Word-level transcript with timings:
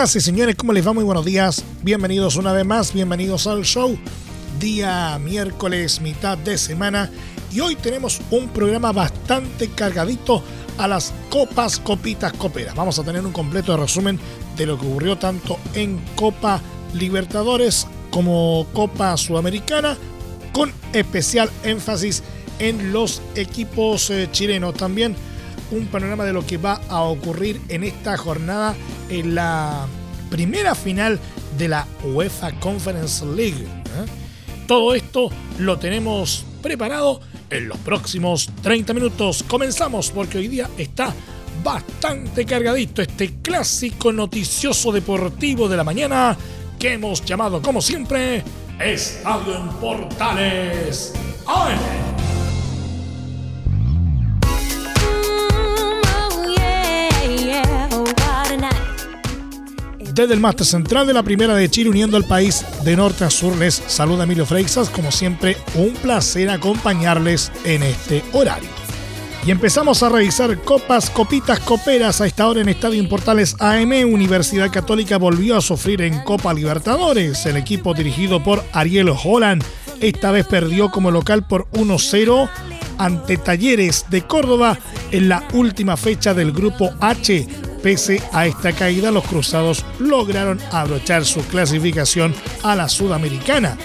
Señoras 0.00 0.16
y 0.16 0.20
señores, 0.22 0.56
¿cómo 0.56 0.72
les 0.72 0.86
va? 0.86 0.94
Muy 0.94 1.04
buenos 1.04 1.26
días. 1.26 1.62
Bienvenidos 1.82 2.36
una 2.36 2.54
vez 2.54 2.64
más, 2.64 2.94
bienvenidos 2.94 3.46
al 3.46 3.66
show. 3.66 3.98
Día 4.58 5.18
miércoles, 5.18 6.00
mitad 6.00 6.38
de 6.38 6.56
semana. 6.56 7.10
Y 7.52 7.60
hoy 7.60 7.76
tenemos 7.76 8.18
un 8.30 8.48
programa 8.48 8.92
bastante 8.92 9.68
cargadito 9.68 10.42
a 10.78 10.88
las 10.88 11.12
copas, 11.28 11.78
copitas, 11.78 12.32
coperas. 12.32 12.74
Vamos 12.74 12.98
a 12.98 13.04
tener 13.04 13.26
un 13.26 13.32
completo 13.32 13.76
resumen 13.76 14.18
de 14.56 14.64
lo 14.64 14.78
que 14.78 14.86
ocurrió 14.86 15.18
tanto 15.18 15.58
en 15.74 16.02
Copa 16.14 16.62
Libertadores 16.94 17.86
como 18.10 18.66
Copa 18.72 19.18
Sudamericana, 19.18 19.98
con 20.52 20.72
especial 20.94 21.50
énfasis 21.62 22.22
en 22.58 22.90
los 22.94 23.20
equipos 23.34 24.08
eh, 24.08 24.30
chilenos. 24.32 24.72
También 24.72 25.14
un 25.70 25.86
panorama 25.86 26.24
de 26.24 26.32
lo 26.32 26.46
que 26.46 26.56
va 26.56 26.80
a 26.88 27.02
ocurrir 27.02 27.60
en 27.68 27.84
esta 27.84 28.16
jornada 28.16 28.74
en 29.08 29.34
la 29.34 29.86
primera 30.30 30.74
final 30.74 31.18
de 31.58 31.68
la 31.68 31.86
UEFA 32.04 32.52
Conference 32.60 33.24
League. 33.24 33.64
¿eh? 33.64 34.06
Todo 34.66 34.94
esto 34.94 35.30
lo 35.58 35.78
tenemos 35.78 36.44
preparado 36.62 37.20
en 37.50 37.68
los 37.68 37.78
próximos 37.78 38.50
30 38.62 38.94
minutos. 38.94 39.42
Comenzamos 39.42 40.10
porque 40.10 40.38
hoy 40.38 40.48
día 40.48 40.70
está 40.78 41.12
bastante 41.62 42.44
cargadito 42.44 43.02
este 43.02 43.34
clásico 43.42 44.12
noticioso 44.12 44.92
deportivo 44.92 45.68
de 45.68 45.76
la 45.76 45.84
mañana 45.84 46.36
que 46.78 46.94
hemos 46.94 47.24
llamado 47.24 47.60
como 47.60 47.82
siempre 47.82 48.42
Estadio 48.80 49.56
en 49.56 49.68
Portales. 49.80 51.12
¡Ay! 51.46 52.09
Desde 60.20 60.34
el 60.34 60.40
máster 60.40 60.66
central 60.66 61.06
de 61.06 61.14
la 61.14 61.22
Primera 61.22 61.54
de 61.54 61.70
Chile, 61.70 61.88
uniendo 61.88 62.18
al 62.18 62.26
país 62.26 62.62
de 62.84 62.94
norte 62.94 63.24
a 63.24 63.30
sur, 63.30 63.56
les 63.56 63.82
saluda 63.86 64.24
Emilio 64.24 64.44
Freixas. 64.44 64.90
Como 64.90 65.10
siempre, 65.10 65.56
un 65.76 65.94
placer 65.94 66.50
acompañarles 66.50 67.50
en 67.64 67.82
este 67.82 68.22
horario. 68.34 68.68
Y 69.46 69.50
empezamos 69.50 70.02
a 70.02 70.10
revisar 70.10 70.60
copas, 70.60 71.08
copitas, 71.08 71.58
coperas 71.60 72.20
a 72.20 72.26
esta 72.26 72.46
hora 72.46 72.60
en 72.60 72.68
Estadio 72.68 73.00
Importales 73.00 73.56
AM. 73.60 73.92
Universidad 74.12 74.70
Católica 74.70 75.16
volvió 75.16 75.56
a 75.56 75.62
sufrir 75.62 76.02
en 76.02 76.20
Copa 76.20 76.52
Libertadores. 76.52 77.46
El 77.46 77.56
equipo 77.56 77.94
dirigido 77.94 78.44
por 78.44 78.62
Ariel 78.74 79.08
Holland 79.08 79.64
esta 80.02 80.32
vez 80.32 80.46
perdió 80.46 80.90
como 80.90 81.10
local 81.10 81.46
por 81.46 81.66
1-0 81.70 82.46
ante 82.98 83.38
Talleres 83.38 84.04
de 84.10 84.20
Córdoba 84.20 84.78
en 85.12 85.30
la 85.30 85.48
última 85.54 85.96
fecha 85.96 86.34
del 86.34 86.52
Grupo 86.52 86.90
H 87.00 87.69
Pese 87.82 88.22
a 88.32 88.46
esta 88.46 88.72
caída, 88.72 89.10
los 89.10 89.24
cruzados 89.24 89.84
lograron 89.98 90.60
abrochar 90.70 91.24
su 91.24 91.40
clasificación 91.46 92.34
a 92.62 92.76
la 92.76 92.88
sudamericana, 92.88 93.78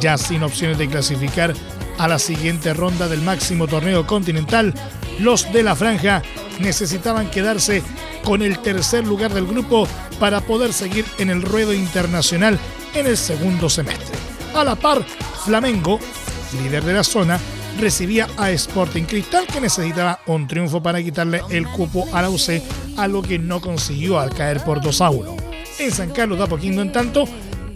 ya 0.00 0.18
sin 0.18 0.42
opciones 0.42 0.76
de 0.76 0.88
clasificar 0.88 1.54
a 1.98 2.08
la 2.08 2.18
siguiente 2.18 2.74
ronda 2.74 3.08
del 3.08 3.22
máximo 3.22 3.66
torneo 3.66 4.06
continental. 4.06 4.74
Los 5.18 5.50
de 5.52 5.62
la 5.62 5.74
franja 5.74 6.22
necesitaban 6.60 7.30
quedarse 7.30 7.82
con 8.24 8.42
el 8.42 8.58
tercer 8.58 9.06
lugar 9.06 9.32
del 9.32 9.46
grupo 9.46 9.88
para 10.18 10.40
poder 10.40 10.72
seguir 10.72 11.04
en 11.18 11.30
el 11.30 11.42
ruedo 11.42 11.72
internacional 11.72 12.58
en 12.94 13.06
el 13.06 13.16
segundo 13.16 13.70
semestre. 13.70 14.18
A 14.54 14.64
la 14.64 14.76
par, 14.76 15.02
Flamengo, 15.44 15.98
líder 16.62 16.84
de 16.84 16.92
la 16.92 17.04
zona, 17.04 17.38
recibía 17.78 18.28
a 18.36 18.50
Sporting 18.50 19.04
Cristal 19.04 19.46
que 19.46 19.60
necesitaba 19.60 20.20
un 20.26 20.46
triunfo 20.46 20.82
para 20.82 21.02
quitarle 21.02 21.42
el 21.50 21.66
cupo 21.66 22.06
a 22.12 22.22
la 22.22 22.30
UC, 22.30 22.62
algo 22.96 23.22
que 23.22 23.38
no 23.38 23.60
consiguió 23.60 24.18
al 24.18 24.30
caer 24.30 24.62
por 24.64 24.80
2 24.80 25.00
a 25.00 25.10
1. 25.10 25.36
En 25.78 25.92
San 25.92 26.10
Carlos 26.10 26.38
de 26.38 26.44
Apoquindo, 26.44 26.82
en 26.82 26.92
tanto, 26.92 27.24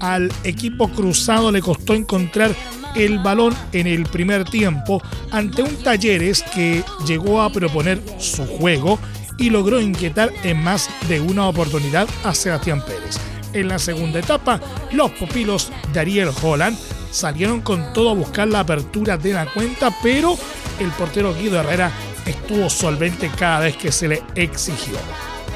al 0.01 0.31
equipo 0.45 0.89
cruzado 0.89 1.51
le 1.51 1.63
costó 1.63 1.95
encontrar 1.95 2.55
el 2.95 3.19
balón 3.19 3.55
en 3.73 3.87
el 3.87 4.05
primer 4.05 4.45
tiempo 4.45 5.03
ante 5.31 5.63
un 5.63 5.77
Talleres 5.77 6.43
que 6.55 6.85
llegó 7.07 7.43
a 7.43 7.51
proponer 7.51 8.01
su 8.19 8.47
juego 8.47 8.99
y 9.39 9.51
logró 9.51 9.81
inquietar 9.81 10.31
en 10.45 10.63
más 10.63 10.89
de 11.09 11.21
una 11.21 11.49
oportunidad 11.49 12.09
a 12.23 12.35
Sebastián 12.35 12.85
Pérez. 12.85 13.19
En 13.53 13.69
la 13.69 13.79
segunda 13.79 14.21
etapa, 14.21 14.61
los 14.93 15.11
pupilos 15.13 15.71
de 15.93 16.01
Ariel 16.01 16.31
Holland 16.43 16.77
salieron 17.11 17.61
con 17.61 17.93
todo 17.93 18.11
a 18.11 18.15
buscar 18.15 18.49
la 18.49 18.61
apertura 18.61 19.17
de 19.17 19.33
la 19.33 19.47
cuenta, 19.47 19.91
pero 20.03 20.37
el 20.81 20.91
portero 20.91 21.35
Guido 21.35 21.61
Herrera 21.61 21.93
estuvo 22.27 22.69
solvente 22.71 23.31
cada 23.39 23.61
vez 23.61 23.77
que 23.77 23.93
se 23.93 24.09
le 24.09 24.23
exigió. 24.35 24.97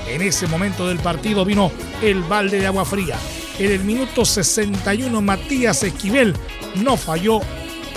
En 0.08 0.22
ese 0.22 0.46
momento 0.46 0.88
del 0.88 0.98
partido 0.98 1.44
vino 1.44 1.70
el 2.02 2.22
balde 2.22 2.60
de 2.60 2.66
agua 2.66 2.84
fría. 2.84 3.16
En 3.58 3.72
el 3.72 3.80
minuto 3.80 4.24
61 4.24 5.20
Matías 5.20 5.82
Esquivel 5.82 6.34
no 6.76 6.96
falló 6.96 7.40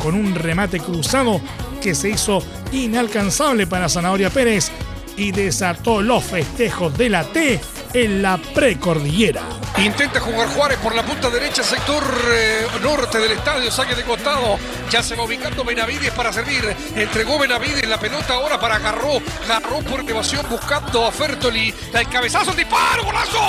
con 0.02 0.16
un 0.16 0.36
remate 0.36 0.80
cruzado 0.80 1.40
que 1.82 1.96
se 1.96 2.10
hizo 2.10 2.44
inalcanzable 2.72 3.68
para 3.68 3.90
Zanahoria 3.90 4.30
Pérez 4.30 4.72
y 5.18 5.32
desató 5.32 6.02
los 6.02 6.24
festejos 6.24 6.98
de 6.98 7.10
la 7.10 7.24
T 7.24 7.60
en 7.94 8.22
la 8.22 8.38
precordillera. 8.38 9.44
Intenta 9.78 10.20
jugar 10.20 10.48
Juárez 10.50 10.78
por 10.80 10.94
la 10.96 11.04
punta 11.04 11.30
derecha, 11.30 11.64
sector 11.64 12.04
eh, 12.32 12.68
norte 12.82 13.20
del 13.20 13.32
estadio, 13.32 13.72
saque 13.72 13.96
de 13.96 14.04
costado. 14.04 14.58
Ya 14.90 15.02
se 15.02 15.16
va 15.16 15.24
ubicando 15.24 15.64
Benavides 15.64 16.12
para 16.12 16.32
servir. 16.32 16.76
Entregó 16.96 17.40
Benavides 17.40 17.88
la 17.88 18.00
pelota 18.00 18.36
ahora 18.36 18.60
para 18.60 18.80
Garró. 18.80 19.22
Garró 19.48 19.80
por 19.80 20.02
elevación 20.02 20.46
buscando 20.50 21.06
a 21.06 21.12
Fertoli. 21.12 21.74
El 21.94 22.08
cabezazo, 22.10 22.54
disparo, 22.54 23.06
golazo. 23.06 23.40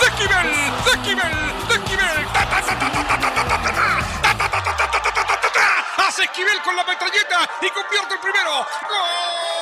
De 0.00 0.06
Esquivel, 0.06 0.50
de 0.84 0.90
Esquivel, 0.90 1.36
de 1.68 1.74
Esquivel. 1.74 2.26
Hace 5.98 6.24
Esquivel 6.24 6.62
con 6.64 6.74
la 6.74 6.84
metralleta 6.84 7.48
y 7.62 7.70
convierte 7.70 8.14
el 8.14 8.20
primero. 8.20 8.50
¡Gol! 8.88 9.59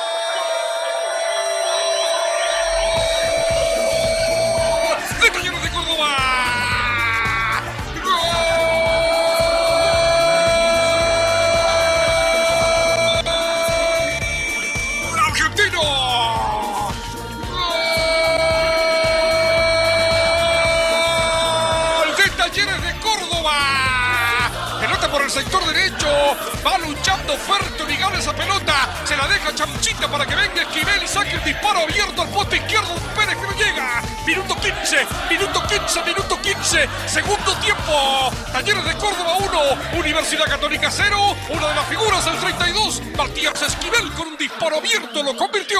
Para 30.11 30.25
que 30.25 30.35
venga 30.35 30.61
Esquivel 30.63 31.03
y 31.03 31.07
saque 31.07 31.35
el 31.35 31.43
disparo 31.43 31.81
abierto 31.81 32.21
al 32.21 32.29
poste 32.29 32.57
izquierdo. 32.57 32.95
Pérez 33.15 33.35
que 33.35 33.41
no 33.43 33.53
llega. 33.53 34.01
Minuto 34.25 34.55
15, 34.55 34.97
minuto 35.29 35.61
15, 35.67 36.03
minuto 36.03 36.39
15. 36.41 36.89
Segundo 37.05 37.53
tiempo. 37.61 38.31
Talleres 38.51 38.85
de 38.85 38.93
Córdoba 38.95 39.37
1, 39.93 39.99
Universidad 39.99 40.45
Católica 40.45 40.89
0. 40.89 41.17
Una 41.49 41.67
de 41.67 41.75
las 41.75 41.85
figuras 41.87 42.25
del 42.25 42.37
32. 42.37 43.01
Matías 43.17 43.61
Esquivel 43.61 44.11
con 44.13 44.29
un 44.29 44.37
disparo 44.37 44.77
abierto 44.77 45.21
lo 45.21 45.35
convirtió. 45.35 45.79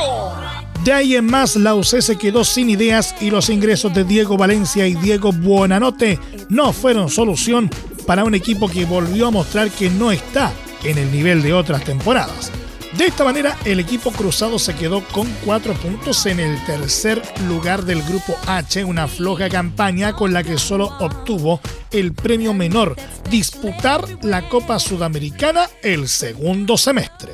De 0.84 0.94
ahí 0.94 1.16
en 1.16 1.26
más, 1.26 1.56
la 1.56 1.76
UC 1.76 2.00
se 2.00 2.18
quedó 2.18 2.44
sin 2.44 2.70
ideas 2.70 3.16
y 3.20 3.32
los 3.32 3.50
ingresos 3.50 3.94
de 3.94 4.04
Diego 4.04 4.38
Valencia 4.38 4.88
y 4.88 4.94
Diego 4.94 5.32
Buonanote 5.32 6.20
no 6.50 6.72
fueron 6.72 7.10
solución 7.10 7.70
para 8.06 8.24
un 8.24 8.34
equipo 8.36 8.70
que 8.70 8.86
volvió 8.86 9.28
a 9.28 9.32
mostrar 9.32 9.70
que 9.72 9.90
no 9.90 10.12
está 10.12 10.54
en 10.84 10.98
el 10.98 11.12
nivel 11.12 11.42
de 11.42 11.54
otras 11.54 11.84
temporadas. 11.84 12.52
De 12.98 13.06
esta 13.06 13.24
manera, 13.24 13.56
el 13.66 13.80
equipo 13.80 14.12
cruzado 14.12 14.58
se 14.58 14.76
quedó 14.76 15.04
con 15.10 15.28
cuatro 15.46 15.76
puntos 15.76 16.26
en 16.26 16.40
el 16.40 16.64
tercer 16.66 17.22
lugar 17.48 17.86
del 17.86 18.02
grupo 18.02 18.36
H, 18.48 18.84
una 18.84 19.08
floja 19.08 19.48
campaña 19.48 20.14
con 20.14 20.34
la 20.34 20.44
que 20.44 20.58
solo 20.58 20.88
obtuvo 21.00 21.62
el 21.92 22.14
premio 22.14 22.54
menor, 22.56 22.96
disputar 23.30 24.04
la 24.24 24.50
Copa 24.50 24.80
Sudamericana 24.80 25.70
el 25.84 26.10
segundo 26.10 26.78
semestre. 26.78 27.34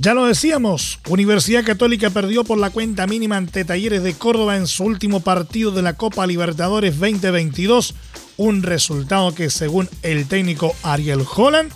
Ya 0.00 0.14
lo 0.14 0.26
decíamos, 0.26 1.00
Universidad 1.08 1.64
Católica 1.64 2.10
perdió 2.10 2.44
por 2.44 2.58
la 2.58 2.70
cuenta 2.70 3.06
mínima 3.06 3.36
ante 3.36 3.64
Talleres 3.64 4.02
de 4.02 4.14
Córdoba 4.14 4.56
en 4.56 4.66
su 4.66 4.84
último 4.84 5.20
partido 5.20 5.72
de 5.72 5.82
la 5.82 5.94
Copa 5.94 6.26
Libertadores 6.26 7.00
2022, 7.00 7.94
un 8.38 8.62
resultado 8.62 9.34
que 9.34 9.50
según 9.50 9.88
el 10.02 10.26
técnico 10.26 10.74
Ariel 10.82 11.24
Holland 11.36 11.70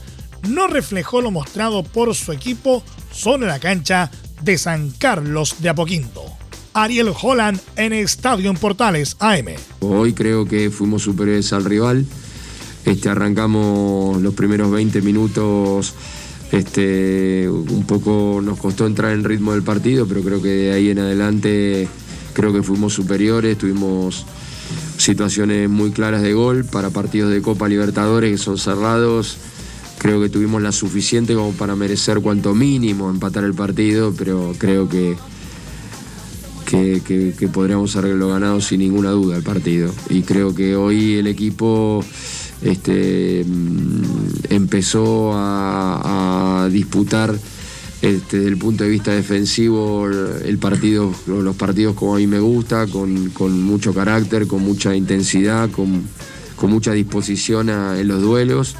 no 0.48 0.68
reflejó 0.68 1.20
lo 1.20 1.30
mostrado 1.30 1.82
por 1.82 2.14
su 2.14 2.32
equipo 2.32 2.82
sobre 3.12 3.46
la 3.46 3.58
cancha 3.58 4.10
de 4.42 4.56
San 4.56 4.90
Carlos 4.90 5.56
de 5.58 5.68
Apoquindo. 5.68 6.22
Ariel 6.72 7.12
Holland 7.20 7.60
en 7.76 7.92
Estadio 7.92 8.50
en 8.50 8.56
Portales 8.56 9.16
AM. 9.18 9.48
Hoy 9.80 10.14
creo 10.14 10.46
que 10.46 10.70
fuimos 10.70 11.02
superiores 11.02 11.52
al 11.52 11.64
rival. 11.64 12.06
Este, 12.84 13.08
arrancamos 13.08 14.20
los 14.22 14.34
primeros 14.34 14.70
20 14.70 15.02
minutos. 15.02 15.94
Este, 16.50 17.48
un 17.48 17.84
poco 17.86 18.40
nos 18.42 18.58
costó 18.58 18.86
entrar 18.86 19.12
en 19.12 19.24
ritmo 19.24 19.52
del 19.52 19.62
partido, 19.62 20.06
pero 20.06 20.22
creo 20.22 20.42
que 20.42 20.48
de 20.48 20.72
ahí 20.72 20.90
en 20.90 20.98
adelante 20.98 21.88
creo 22.32 22.52
que 22.52 22.62
fuimos 22.62 22.94
superiores, 22.94 23.58
tuvimos 23.58 24.26
situaciones 25.02 25.68
muy 25.68 25.90
claras 25.90 26.22
de 26.22 26.32
gol 26.32 26.64
para 26.64 26.90
partidos 26.90 27.32
de 27.32 27.42
Copa 27.42 27.68
Libertadores 27.68 28.30
que 28.30 28.38
son 28.38 28.56
cerrados. 28.56 29.36
Creo 29.98 30.20
que 30.20 30.28
tuvimos 30.28 30.62
la 30.62 30.72
suficiente 30.72 31.34
como 31.34 31.52
para 31.52 31.76
merecer 31.76 32.20
cuanto 32.20 32.54
mínimo 32.54 33.10
empatar 33.10 33.44
el 33.44 33.54
partido, 33.54 34.14
pero 34.16 34.54
creo 34.58 34.88
que, 34.88 35.16
que, 36.66 37.48
podríamos 37.52 37.94
haberlo 37.96 38.28
ganado 38.28 38.60
sin 38.60 38.80
ninguna 38.80 39.10
duda 39.10 39.36
el 39.36 39.42
partido. 39.42 39.92
Y 40.08 40.22
creo 40.22 40.54
que 40.54 40.76
hoy 40.76 41.14
el 41.14 41.26
equipo 41.26 42.04
este, 42.62 43.44
mm, 43.44 44.02
empezó 44.50 45.32
a, 45.34 46.68
disputar 46.70 47.36
este, 48.02 48.38
desde 48.38 48.48
el 48.48 48.58
punto 48.58 48.82
de 48.82 48.90
vista 48.90 49.12
defensivo 49.12 50.08
el 50.08 50.58
partido, 50.58 51.14
los 51.28 51.54
partidos 51.54 51.94
como 51.94 52.16
a 52.16 52.18
mí 52.18 52.26
me 52.26 52.40
gusta, 52.40 52.88
con, 52.88 53.62
mucho 53.62 53.94
carácter, 53.94 54.48
con 54.48 54.62
mucha 54.62 54.96
intensidad, 54.96 55.70
con, 55.70 56.02
mucha 56.62 56.92
disposición 56.92 57.70
en 57.70 58.08
los 58.08 58.20
duelos. 58.20 58.74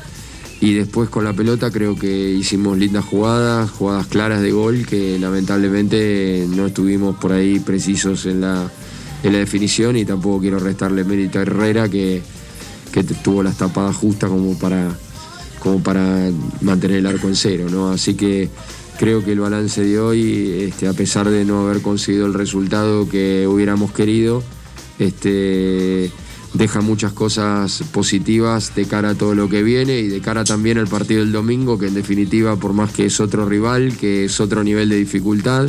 Y 0.61 0.75
después 0.75 1.09
con 1.09 1.25
la 1.25 1.33
pelota 1.33 1.71
creo 1.71 1.97
que 1.97 2.31
hicimos 2.31 2.79
lindas 2.79 3.05
jugadas, 3.05 3.71
jugadas 3.71 4.07
claras 4.09 4.43
de 4.43 4.53
gol 4.53 4.87
que 4.87 5.19
lamentablemente 5.19 6.47
no 6.49 6.67
estuvimos 6.67 7.17
por 7.17 7.33
ahí 7.33 7.59
precisos 7.59 8.27
en 8.27 8.41
la, 8.41 8.71
en 9.23 9.33
la 9.33 9.39
definición 9.39 9.97
y 9.97 10.05
tampoco 10.05 10.41
quiero 10.41 10.59
restarle 10.59 11.03
mérito 11.03 11.39
a 11.39 11.43
Herrera 11.43 11.89
que, 11.89 12.23
que 12.93 13.03
tuvo 13.03 13.43
las 13.43 13.57
tapadas 13.57 13.97
justas 13.97 14.31
como 14.31 14.57
para, 14.57 14.97
como 15.59 15.83
para 15.83 16.31
mantener 16.61 16.99
el 16.99 17.07
arco 17.07 17.27
en 17.27 17.37
cero. 17.37 17.67
¿no? 17.69 17.91
Así 17.91 18.15
que 18.15 18.49
creo 19.03 19.25
que 19.25 19.33
el 19.33 19.41
balance 19.41 19.83
de 19.83 19.99
hoy, 19.99 20.61
este, 20.61 20.87
a 20.87 20.93
pesar 20.93 21.29
de 21.29 21.45
no 21.45 21.67
haber 21.67 21.83
conseguido 21.83 22.25
el 22.25 22.35
resultado 22.35 23.09
que 23.09 23.49
hubiéramos 23.49 23.91
querido, 23.91 24.45
este, 25.01 26.13
deja 26.55 26.83
muchas 26.83 27.13
cosas 27.13 27.83
positivas 27.91 28.77
de 28.77 28.85
cara 28.85 29.11
a 29.11 29.15
todo 29.17 29.35
lo 29.35 29.49
que 29.49 29.65
viene 29.65 29.99
y 29.99 30.07
de 30.07 30.21
cara 30.21 30.45
también 30.45 30.79
al 30.79 30.87
partido 30.87 31.19
del 31.19 31.33
domingo, 31.33 31.81
que 31.81 31.89
en 31.89 31.95
definitiva, 31.95 32.55
por 32.55 32.75
más 32.75 32.93
que 32.93 33.07
es 33.07 33.19
otro 33.19 33.45
rival, 33.45 33.97
que 33.97 34.27
es 34.27 34.39
otro 34.39 34.63
nivel 34.63 34.89
de 34.89 34.99
dificultad, 34.99 35.69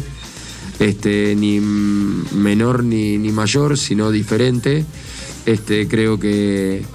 este, 0.78 1.36
ni 1.36 1.60
menor 1.60 2.84
ni, 2.84 3.18
mayor, 3.32 3.80
sino 3.80 4.12
diferente, 4.12 4.86
creo 5.90 6.20
que, 6.20 6.86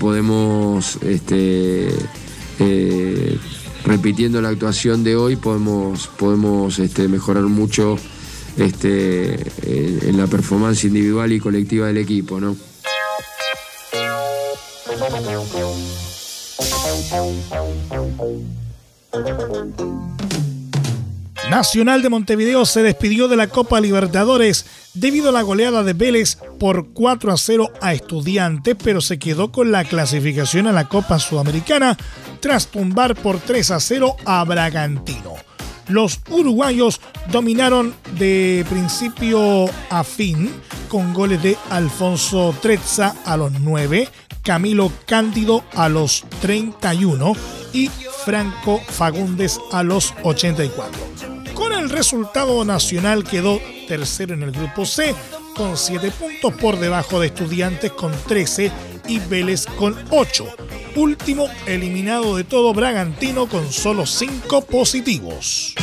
podemos, 0.00 0.98
este, 1.02 1.90
eh, 2.58 3.38
repitiendo 3.86 4.42
la 4.42 4.48
actuación 4.48 5.04
de 5.04 5.16
hoy, 5.16 5.36
podemos, 5.36 6.08
podemos 6.08 6.78
este, 6.78 7.08
mejorar 7.08 7.44
mucho 7.44 7.96
este, 8.58 9.34
en 10.08 10.16
la 10.16 10.26
performance 10.26 10.84
individual 10.84 11.32
y 11.32 11.40
colectiva 11.40 11.86
del 11.86 11.98
equipo. 11.98 12.40
¿no? 12.40 12.56
Nacional 21.50 22.02
de 22.02 22.08
Montevideo 22.08 22.66
se 22.66 22.82
despidió 22.82 23.28
de 23.28 23.36
la 23.36 23.46
Copa 23.46 23.80
Libertadores 23.80 24.66
debido 24.94 25.28
a 25.28 25.32
la 25.32 25.42
goleada 25.42 25.84
de 25.84 25.92
Vélez 25.92 26.38
por 26.58 26.88
4 26.92 27.32
a 27.32 27.36
0 27.36 27.70
a 27.80 27.92
Estudiantes, 27.92 28.76
pero 28.82 29.00
se 29.00 29.20
quedó 29.20 29.52
con 29.52 29.70
la 29.70 29.84
clasificación 29.84 30.66
a 30.66 30.72
la 30.72 30.88
Copa 30.88 31.20
Sudamericana 31.20 31.96
tras 32.40 32.66
tumbar 32.66 33.14
por 33.14 33.38
3 33.38 33.70
a 33.70 33.80
0 33.80 34.16
a 34.24 34.42
Bragantino. 34.44 35.34
Los 35.88 36.20
uruguayos 36.30 37.00
dominaron 37.30 37.94
de 38.18 38.66
principio 38.68 39.66
a 39.88 40.02
fin 40.02 40.50
con 40.88 41.14
goles 41.14 41.40
de 41.44 41.56
Alfonso 41.70 42.56
Trezza 42.60 43.14
a 43.24 43.36
los 43.36 43.52
9, 43.52 44.08
Camilo 44.42 44.90
Cándido 45.06 45.62
a 45.74 45.88
los 45.88 46.24
31 46.40 47.34
y 47.72 47.88
Franco 48.24 48.80
Fagundes 48.88 49.60
a 49.70 49.84
los 49.84 50.12
84. 50.24 51.35
Con 51.56 51.72
el 51.72 51.88
resultado 51.88 52.66
nacional 52.66 53.24
quedó 53.24 53.58
tercero 53.88 54.34
en 54.34 54.42
el 54.42 54.52
grupo 54.52 54.84
C 54.84 55.14
con 55.56 55.78
7 55.78 56.10
puntos 56.10 56.52
por 56.60 56.78
debajo 56.78 57.18
de 57.18 57.28
Estudiantes 57.28 57.92
con 57.92 58.12
13 58.12 58.70
y 59.08 59.18
Vélez 59.20 59.64
con 59.64 59.96
8. 60.10 60.46
Último 60.96 61.48
eliminado 61.66 62.36
de 62.36 62.44
todo 62.44 62.74
Bragantino 62.74 63.48
con 63.48 63.72
solo 63.72 64.04
5 64.04 64.66
positivos. 64.66 65.74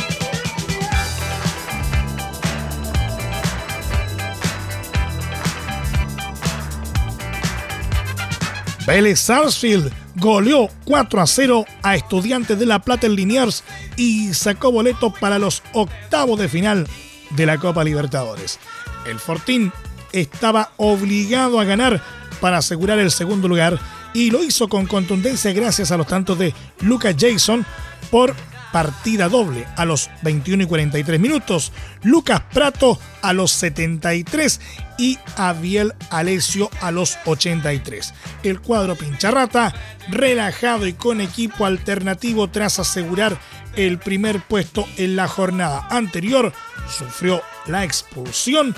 Vélez 8.86 9.18
Sarsfield 9.18 9.90
goleó 10.14 10.68
4 10.84 11.20
a 11.20 11.26
0 11.26 11.64
a 11.82 11.96
Estudiantes 11.96 12.58
de 12.58 12.66
La 12.66 12.78
Plata 12.78 13.08
en 13.08 13.16
Liniers 13.16 13.64
y 13.96 14.34
sacó 14.34 14.72
boleto 14.72 15.12
para 15.12 15.38
los 15.38 15.62
octavos 15.72 16.38
de 16.38 16.48
final 16.48 16.86
de 17.30 17.46
la 17.46 17.58
Copa 17.58 17.84
Libertadores. 17.84 18.58
El 19.06 19.18
Fortín 19.18 19.72
estaba 20.12 20.72
obligado 20.76 21.60
a 21.60 21.64
ganar 21.64 22.00
para 22.40 22.58
asegurar 22.58 22.98
el 22.98 23.10
segundo 23.10 23.48
lugar 23.48 23.78
y 24.12 24.30
lo 24.30 24.42
hizo 24.44 24.68
con 24.68 24.86
contundencia 24.86 25.52
gracias 25.52 25.90
a 25.90 25.96
los 25.96 26.06
tantos 26.06 26.38
de 26.38 26.54
Lucas 26.80 27.16
Jason 27.18 27.66
por 28.10 28.34
partida 28.74 29.28
doble 29.28 29.68
a 29.76 29.84
los 29.84 30.10
21 30.22 30.64
y 30.64 30.66
43 30.66 31.20
minutos, 31.20 31.70
Lucas 32.02 32.42
Prato 32.52 32.98
a 33.22 33.32
los 33.32 33.52
73 33.52 34.60
y 34.98 35.16
Abiel 35.36 35.92
Alessio 36.10 36.68
a 36.80 36.90
los 36.90 37.16
83. 37.24 38.12
El 38.42 38.60
cuadro 38.60 38.96
pincharrata, 38.96 39.72
relajado 40.08 40.88
y 40.88 40.92
con 40.92 41.20
equipo 41.20 41.66
alternativo 41.66 42.48
tras 42.48 42.80
asegurar 42.80 43.38
el 43.76 43.98
primer 43.98 44.40
puesto 44.40 44.86
en 44.96 45.16
la 45.16 45.28
jornada 45.28 45.86
anterior, 45.90 46.52
sufrió 46.88 47.42
la 47.66 47.84
expulsión 47.84 48.74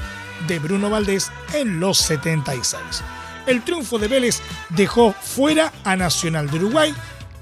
de 0.47 0.59
Bruno 0.59 0.91
Valdés 0.91 1.31
en 1.55 1.81
los 1.81 1.99
76. 1.99 2.81
El 3.47 3.63
triunfo 3.63 3.99
de 3.99 4.09
Vélez 4.09 4.41
dejó 4.71 5.13
fuera 5.13 5.73
a 5.85 5.97
Nacional 5.97 6.51
de 6.51 6.59
Uruguay 6.59 6.95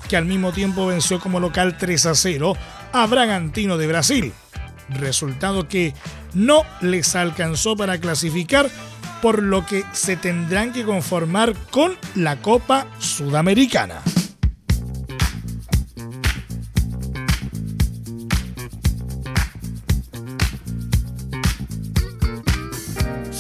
que 0.09 0.17
al 0.17 0.27
mismo 0.27 0.53
tiempo 0.53 0.87
venció 0.87 1.19
como 1.19 1.41
local 1.41 1.77
3 1.79 2.07
a 2.07 2.15
0 2.15 2.57
a 2.93 3.07
Bragantino 3.07 3.77
de 3.77 3.87
Brasil. 3.87 4.33
Resultado 4.91 5.67
que 5.67 5.95
no 6.35 6.63
les 6.83 7.17
alcanzó 7.17 7.77
para 7.77 7.99
clasificar, 7.99 8.69
por 9.23 9.43
lo 9.43 9.65
que 9.65 9.83
se 9.93 10.17
tendrán 10.17 10.73
que 10.73 10.85
conformar 10.85 11.55
con 11.71 11.97
la 12.15 12.37
Copa 12.43 12.87
Sudamericana. 12.99 14.03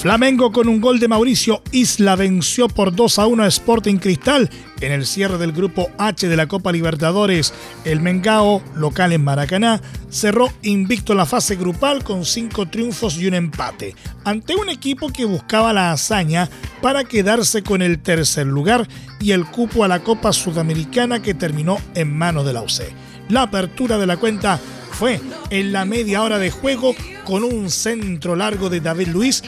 Flamengo 0.04 0.52
con 0.52 0.68
un 0.68 0.82
gol 0.82 1.00
de 1.00 1.08
Mauricio 1.08 1.62
Isla 1.72 2.14
venció 2.14 2.68
por 2.68 2.94
2 2.94 3.18
a 3.20 3.26
1 3.26 3.42
a 3.42 3.46
Sporting 3.46 3.96
Cristal 3.96 4.50
en 4.82 4.92
el 4.92 5.06
cierre 5.06 5.38
del 5.38 5.52
grupo 5.52 5.88
H 5.96 6.28
de 6.28 6.36
la 6.36 6.46
Copa 6.46 6.72
Libertadores. 6.72 7.54
El 7.86 8.02
Mengao, 8.02 8.62
local 8.74 9.12
en 9.12 9.24
Maracaná, 9.24 9.80
cerró 10.10 10.52
invicto 10.60 11.14
la 11.14 11.24
fase 11.24 11.56
grupal 11.56 12.04
con 12.04 12.26
5 12.26 12.66
triunfos 12.66 13.16
y 13.16 13.28
un 13.28 13.32
empate, 13.32 13.96
ante 14.24 14.54
un 14.54 14.68
equipo 14.68 15.08
que 15.08 15.24
buscaba 15.24 15.72
la 15.72 15.92
hazaña 15.92 16.50
para 16.82 17.04
quedarse 17.04 17.62
con 17.62 17.80
el 17.80 17.98
tercer 18.02 18.46
lugar 18.46 18.86
y 19.20 19.30
el 19.30 19.46
cupo 19.46 19.84
a 19.84 19.88
la 19.88 20.00
Copa 20.00 20.34
Sudamericana 20.34 21.22
que 21.22 21.32
terminó 21.32 21.78
en 21.94 22.14
manos 22.14 22.44
de 22.44 22.52
la 22.52 22.60
UC. 22.60 22.92
La 23.30 23.40
apertura 23.44 23.96
de 23.96 24.06
la 24.06 24.18
cuenta 24.18 24.60
fue 24.90 25.18
en 25.48 25.72
la 25.72 25.86
media 25.86 26.22
hora 26.22 26.38
de 26.38 26.50
juego 26.50 26.94
con 27.24 27.42
un 27.42 27.70
centro 27.70 28.36
largo 28.36 28.68
de 28.68 28.80
David 28.80 29.08
Luis 29.08 29.42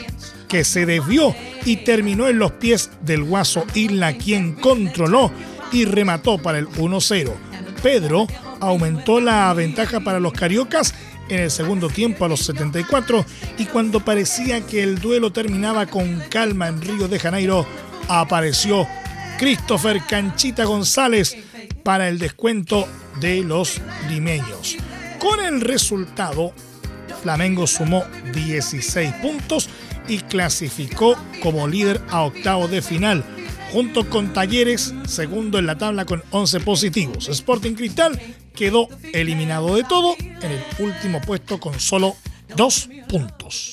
que 0.49 0.65
se 0.65 0.87
desvió 0.87 1.35
y 1.65 1.79
terminó 1.79 2.29
en 2.29 2.39
los 2.39 2.53
pies 2.53 2.91
del 3.03 3.25
Guaso 3.25 3.65
Isla, 3.75 4.17
quien 4.17 4.53
controló 4.53 5.33
y 5.73 5.85
remató 5.85 6.39
para 6.39 6.59
el 6.59 6.69
1-0. 6.69 7.33
Pedro 7.83 8.27
aumentó 8.61 9.21
la 9.21 9.53
ventaja 9.55 10.01
para 10.01 10.21
los 10.21 10.33
cariocas 10.33 10.95
en 11.29 11.41
el 11.41 11.51
segundo 11.51 11.89
tiempo 11.89 12.25
a 12.25 12.29
los 12.29 12.41
74 12.41 13.25
y 13.59 13.67
cuando 13.67 14.01
parecía 14.01 14.61
que 14.61 14.83
el 14.83 15.01
duelo 15.01 15.33
terminaba 15.33 15.87
con 15.87 16.23
calma 16.31 16.69
en 16.69 16.81
Río 16.81 17.09
de 17.09 17.19
Janeiro, 17.19 17.67
apareció 18.09 18.87
Christopher 19.39 20.01
Canchita 20.09 20.65
González 20.65 21.37
para 21.83 22.09
el 22.09 22.19
descuento 22.19 22.89
de 23.21 23.43
los 23.43 23.81
limeños. 24.09 24.77
Con 25.19 25.41
el 25.41 25.61
resultado, 25.61 26.53
Flamengo 27.23 27.67
sumó 27.67 28.05
16 28.33 29.13
puntos 29.15 29.69
y 30.09 30.19
clasificó 30.19 31.17
como 31.43 31.69
líder 31.69 32.01
a 32.09 32.23
octavo 32.23 32.69
de 32.69 32.83
final, 32.83 33.25
junto 33.73 34.09
con 34.09 34.33
Talleres, 34.33 34.95
segundo 35.07 35.59
en 35.59 35.67
la 35.67 35.79
tabla 35.79 36.05
con 36.05 36.23
11 36.31 36.61
positivos. 36.61 37.29
Sporting 37.29 37.75
Cristal 37.75 38.21
quedó 38.55 38.89
eliminado 39.13 39.77
de 39.77 39.85
todo 39.85 40.17
en 40.19 40.51
el 40.51 40.61
último 40.79 41.21
puesto 41.21 41.61
con 41.61 41.79
solo 41.79 42.17
dos 42.57 42.89
puntos. 43.09 43.73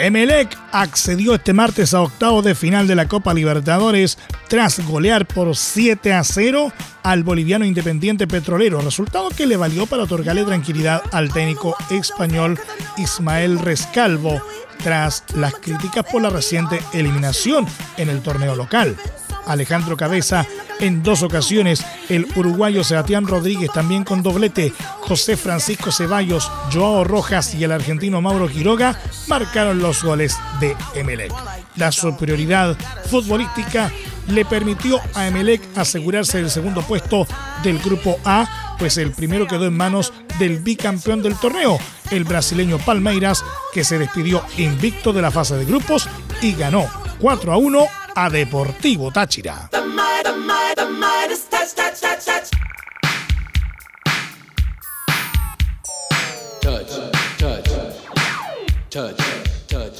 Emelec 0.00 0.56
accedió 0.72 1.34
este 1.34 1.52
martes 1.52 1.92
a 1.92 2.00
octavo 2.00 2.40
de 2.40 2.54
final 2.54 2.86
de 2.86 2.94
la 2.94 3.06
Copa 3.06 3.34
Libertadores 3.34 4.16
tras 4.48 4.80
golear 4.86 5.26
por 5.26 5.54
7 5.54 6.14
a 6.14 6.24
0 6.24 6.72
al 7.02 7.22
boliviano 7.22 7.66
Independiente 7.66 8.26
Petrolero, 8.26 8.80
resultado 8.80 9.28
que 9.28 9.46
le 9.46 9.58
valió 9.58 9.86
para 9.86 10.04
otorgarle 10.04 10.44
tranquilidad 10.44 11.02
al 11.12 11.30
técnico 11.30 11.76
español 11.90 12.58
Ismael 12.96 13.58
Rescalvo 13.58 14.40
tras 14.82 15.24
las 15.34 15.54
críticas 15.54 16.06
por 16.10 16.22
la 16.22 16.30
reciente 16.30 16.80
eliminación 16.94 17.66
en 17.98 18.08
el 18.08 18.22
torneo 18.22 18.56
local. 18.56 18.96
Alejandro 19.50 19.96
Cabeza 19.96 20.46
en 20.80 21.02
dos 21.02 21.22
ocasiones, 21.22 21.84
el 22.08 22.26
uruguayo 22.36 22.82
Sebastián 22.84 23.26
Rodríguez 23.26 23.70
también 23.72 24.02
con 24.02 24.22
doblete, 24.22 24.72
José 25.02 25.36
Francisco 25.36 25.92
Ceballos, 25.92 26.50
Joao 26.72 27.04
Rojas 27.04 27.54
y 27.54 27.64
el 27.64 27.72
argentino 27.72 28.22
Mauro 28.22 28.48
Quiroga 28.48 28.98
marcaron 29.26 29.80
los 29.80 30.02
goles 30.02 30.38
de 30.58 30.74
Emelec. 30.94 31.32
La 31.76 31.92
superioridad 31.92 32.76
futbolística 33.10 33.92
le 34.28 34.44
permitió 34.46 35.00
a 35.14 35.26
Emelec 35.26 35.60
asegurarse 35.76 36.38
el 36.38 36.50
segundo 36.50 36.82
puesto 36.82 37.26
del 37.62 37.78
grupo 37.78 38.18
A, 38.24 38.76
pues 38.78 38.96
el 38.96 39.12
primero 39.12 39.46
quedó 39.46 39.66
en 39.66 39.76
manos 39.76 40.14
del 40.38 40.60
bicampeón 40.60 41.22
del 41.22 41.36
torneo, 41.36 41.78
el 42.10 42.24
brasileño 42.24 42.78
Palmeiras, 42.78 43.44
que 43.74 43.84
se 43.84 43.98
despidió 43.98 44.42
invicto 44.56 45.12
de 45.12 45.20
la 45.20 45.30
fase 45.30 45.56
de 45.56 45.66
grupos 45.66 46.08
y 46.40 46.54
ganó 46.54 46.88
4 47.20 47.52
a 47.52 47.56
1 47.58 47.86
Deportivo 48.28 49.10
Táchira. 49.10 49.70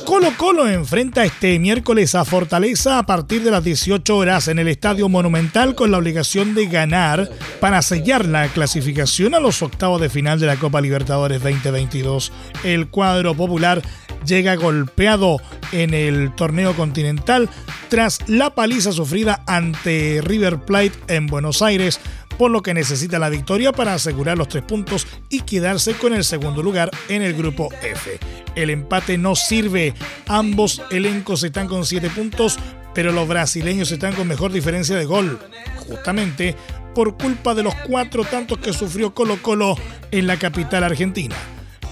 Colo 0.05 0.33
Colo 0.37 0.69
enfrenta 0.69 1.25
este 1.25 1.59
miércoles 1.61 2.17
a 2.17 2.25
Fortaleza 2.25 2.99
a 2.99 3.05
partir 3.05 3.45
de 3.45 3.53
las 3.53 3.63
18 3.63 4.17
horas 4.17 4.49
en 4.49 4.59
el 4.59 4.67
Estadio 4.67 5.09
Monumental 5.09 5.77
con 5.77 5.93
la 5.93 5.99
obligación 5.99 6.55
de 6.57 6.67
ganar 6.67 7.31
para 7.61 7.81
sellar 7.81 8.25
la 8.25 8.49
clasificación 8.49 9.35
a 9.37 9.41
los 9.41 9.63
octavos 9.63 10.01
de 10.01 10.11
final 10.11 10.41
de 10.41 10.47
la 10.47 10.57
Copa 10.57 10.81
Libertadores 10.81 11.41
2022. 11.41 12.33
El 12.65 12.89
cuadro 12.89 13.35
popular 13.37 13.83
llega 14.25 14.55
golpeado 14.57 15.39
en 15.73 15.95
el 15.95 16.35
torneo 16.35 16.75
continental 16.75 17.49
tras 17.89 18.29
la 18.29 18.55
paliza 18.55 18.93
sufrida 18.93 19.43
ante 19.47 20.21
River 20.23 20.61
Plate 20.61 20.93
en 21.09 21.27
Buenos 21.27 21.63
Aires 21.63 22.01
por 22.41 22.51
lo 22.51 22.63
que 22.63 22.73
necesita 22.73 23.19
la 23.19 23.29
victoria 23.29 23.71
para 23.71 23.93
asegurar 23.93 24.39
los 24.39 24.49
tres 24.49 24.63
puntos 24.63 25.07
y 25.29 25.43
quedarse 25.43 25.93
con 25.93 26.15
el 26.15 26.25
segundo 26.25 26.63
lugar 26.63 26.91
en 27.11 27.21
el 27.21 27.35
grupo 27.35 27.69
F. 27.83 28.19
El 28.55 28.71
empate 28.71 29.19
no 29.19 29.37
sirve, 29.37 29.93
ambos 30.27 30.81
elencos 30.91 31.43
están 31.43 31.69
con 31.69 31.85
siete 31.85 32.09
puntos, 32.09 32.59
pero 32.95 33.13
los 33.13 33.29
brasileños 33.29 33.93
están 33.93 34.15
con 34.15 34.27
mejor 34.27 34.53
diferencia 34.53 34.97
de 34.97 35.05
gol, 35.05 35.39
justamente 35.87 36.57
por 36.95 37.19
culpa 37.19 37.55
de 37.55 37.63
los 37.63 37.75
cuatro 37.75 38.25
tantos 38.25 38.57
que 38.57 38.73
sufrió 38.73 39.13
Colo 39.13 39.43
Colo 39.43 39.77
en 40.11 40.27
la 40.27 40.39
capital 40.39 40.83
argentina. 40.83 41.37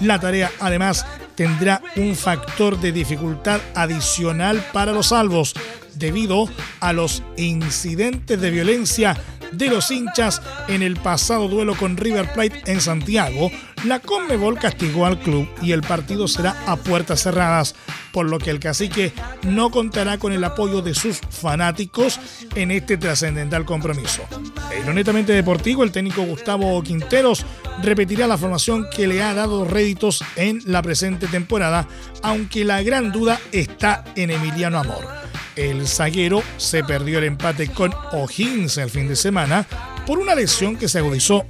La 0.01 0.19
tarea 0.19 0.51
además 0.59 1.05
tendrá 1.39 1.81
un 1.95 2.17
factor 2.17 2.77
de 2.81 2.91
dificultad 2.91 3.61
adicional 3.73 4.61
para 4.73 4.91
los 4.91 5.07
salvos 5.07 5.53
debido 5.93 6.49
a 6.81 6.91
los 6.91 7.23
incidentes 7.37 8.41
de 8.41 8.51
violencia 8.51 9.15
de 9.51 9.67
los 9.67 9.91
hinchas 9.91 10.41
en 10.67 10.81
el 10.81 10.97
pasado 10.97 11.47
duelo 11.47 11.75
con 11.75 11.97
River 11.97 12.31
Plate 12.33 12.63
en 12.65 12.81
Santiago, 12.81 13.51
la 13.85 13.99
Conmebol 13.99 14.59
castigó 14.59 15.05
al 15.05 15.19
club 15.19 15.47
y 15.61 15.71
el 15.71 15.81
partido 15.81 16.27
será 16.27 16.55
a 16.67 16.75
puertas 16.75 17.23
cerradas, 17.23 17.75
por 18.11 18.29
lo 18.29 18.39
que 18.39 18.49
el 18.49 18.59
cacique 18.59 19.13
no 19.43 19.71
contará 19.71 20.17
con 20.17 20.33
el 20.33 20.43
apoyo 20.43 20.81
de 20.81 20.93
sus 20.93 21.19
fanáticos 21.29 22.19
en 22.55 22.71
este 22.71 22.97
trascendental 22.97 23.65
compromiso. 23.65 24.23
En 24.71 24.85
lo 24.85 24.93
netamente 24.93 25.33
deportivo, 25.33 25.83
el 25.83 25.91
técnico 25.91 26.23
Gustavo 26.23 26.81
Quinteros 26.83 27.45
repetirá 27.81 28.27
la 28.27 28.37
formación 28.37 28.85
que 28.95 29.07
le 29.07 29.23
ha 29.23 29.33
dado 29.33 29.65
réditos 29.65 30.23
en 30.35 30.61
la 30.65 30.81
presente 30.81 31.27
temporada, 31.27 31.87
aunque 32.21 32.65
la 32.65 32.81
gran 32.83 33.11
duda 33.11 33.39
está 33.51 34.03
en 34.15 34.31
Emiliano 34.31 34.79
Amor 34.79 35.28
el 35.59 35.87
zaguero 35.87 36.41
se 36.55 36.85
perdió 36.85 37.17
el 37.17 37.25
empate 37.25 37.67
con 37.67 37.93
O'Higgins 38.13 38.77
el 38.77 38.89
fin 38.89 39.09
de 39.09 39.17
semana 39.17 39.67
por 40.07 40.17
una 40.17 40.33
lesión 40.33 40.77
que 40.77 40.87
se 40.87 40.99
agudizó 40.99 41.45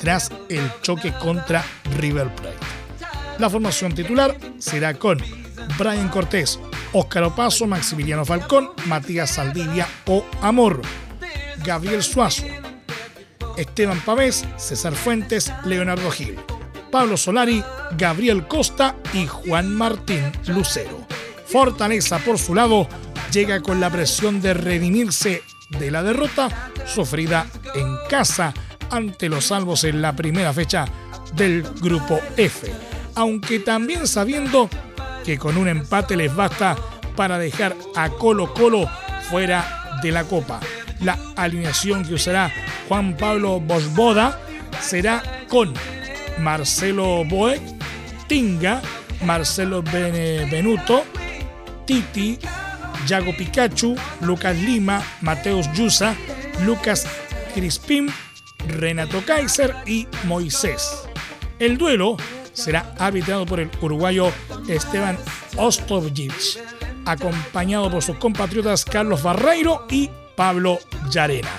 tras 0.00 0.32
el 0.48 0.68
choque 0.82 1.12
contra 1.12 1.64
River 1.96 2.34
Plate. 2.34 2.56
La 3.38 3.48
formación 3.48 3.94
titular 3.94 4.36
será 4.58 4.94
con 4.94 5.18
Brian 5.78 6.08
Cortés, 6.08 6.58
Óscar 6.92 7.22
Opaso, 7.22 7.68
Maximiliano 7.68 8.24
Falcón, 8.24 8.70
Matías 8.86 9.30
Saldivia 9.30 9.86
o 10.06 10.24
Amor, 10.40 10.82
Gabriel 11.64 12.02
Suazo, 12.02 12.46
Esteban 13.56 14.00
Pavés, 14.00 14.44
César 14.56 14.94
Fuentes, 14.94 15.52
Leonardo 15.64 16.10
Gil, 16.10 16.36
Pablo 16.90 17.16
Solari, 17.16 17.62
Gabriel 17.96 18.48
Costa 18.48 18.96
y 19.14 19.26
Juan 19.26 19.72
Martín 19.72 20.32
Lucero. 20.48 21.06
Fortaleza 21.46 22.18
por 22.18 22.38
su 22.38 22.54
lado 22.54 22.88
llega 23.32 23.62
con 23.62 23.80
la 23.80 23.88
presión 23.88 24.42
de 24.42 24.52
redimirse 24.52 25.42
de 25.70 25.90
la 25.90 26.02
derrota 26.02 26.70
sufrida 26.86 27.46
en 27.74 27.96
casa 28.10 28.52
ante 28.90 29.30
los 29.30 29.46
salvos 29.46 29.84
en 29.84 30.02
la 30.02 30.14
primera 30.14 30.52
fecha 30.52 30.84
del 31.34 31.62
grupo 31.62 32.20
F, 32.36 32.70
aunque 33.14 33.58
también 33.58 34.06
sabiendo 34.06 34.68
que 35.24 35.38
con 35.38 35.56
un 35.56 35.68
empate 35.68 36.14
les 36.14 36.34
basta 36.34 36.76
para 37.16 37.38
dejar 37.38 37.74
a 37.96 38.10
Colo 38.10 38.52
Colo 38.52 38.86
fuera 39.30 39.98
de 40.02 40.12
la 40.12 40.24
Copa. 40.24 40.60
La 41.00 41.18
alineación 41.34 42.04
que 42.04 42.14
usará 42.14 42.52
Juan 42.88 43.16
Pablo 43.16 43.60
Bosboda 43.60 44.38
será 44.78 45.22
con 45.48 45.72
Marcelo 46.38 47.24
Boe, 47.24 47.60
Tinga, 48.26 48.82
Marcelo 49.24 49.82
Benevenuto, 49.82 51.04
Titi, 51.86 52.38
Yago 53.06 53.36
Pikachu, 53.36 53.96
Lucas 54.20 54.56
Lima, 54.56 55.02
Mateus 55.20 55.70
Yusa, 55.72 56.14
Lucas 56.64 57.06
Crispim, 57.54 58.08
Renato 58.66 59.22
Kaiser 59.24 59.74
y 59.86 60.06
Moisés. 60.24 61.04
El 61.58 61.78
duelo 61.78 62.16
será 62.52 62.94
arbitrado 62.98 63.46
por 63.46 63.60
el 63.60 63.70
uruguayo 63.80 64.32
Esteban 64.68 65.18
Ostovjic, 65.56 66.32
acompañado 67.04 67.90
por 67.90 68.02
sus 68.02 68.16
compatriotas 68.16 68.84
Carlos 68.84 69.22
Barreiro 69.22 69.86
y 69.90 70.10
Pablo 70.36 70.78
Llarena. 71.10 71.50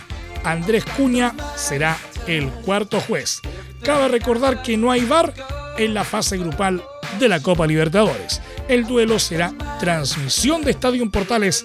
Andrés 0.43 0.85
Cuña 0.85 1.33
será 1.55 1.97
el 2.27 2.49
cuarto 2.49 2.99
juez. 3.01 3.41
Cabe 3.81 4.07
recordar 4.07 4.61
que 4.61 4.77
no 4.77 4.91
hay 4.91 5.05
VAR 5.05 5.33
en 5.77 5.93
la 5.93 6.03
fase 6.03 6.37
grupal 6.37 6.83
de 7.19 7.29
la 7.29 7.41
Copa 7.41 7.67
Libertadores. 7.67 8.41
El 8.67 8.85
duelo 8.85 9.19
será 9.19 9.53
transmisión 9.79 10.63
de 10.63 10.71
Estadio 10.71 11.09
Portales 11.09 11.63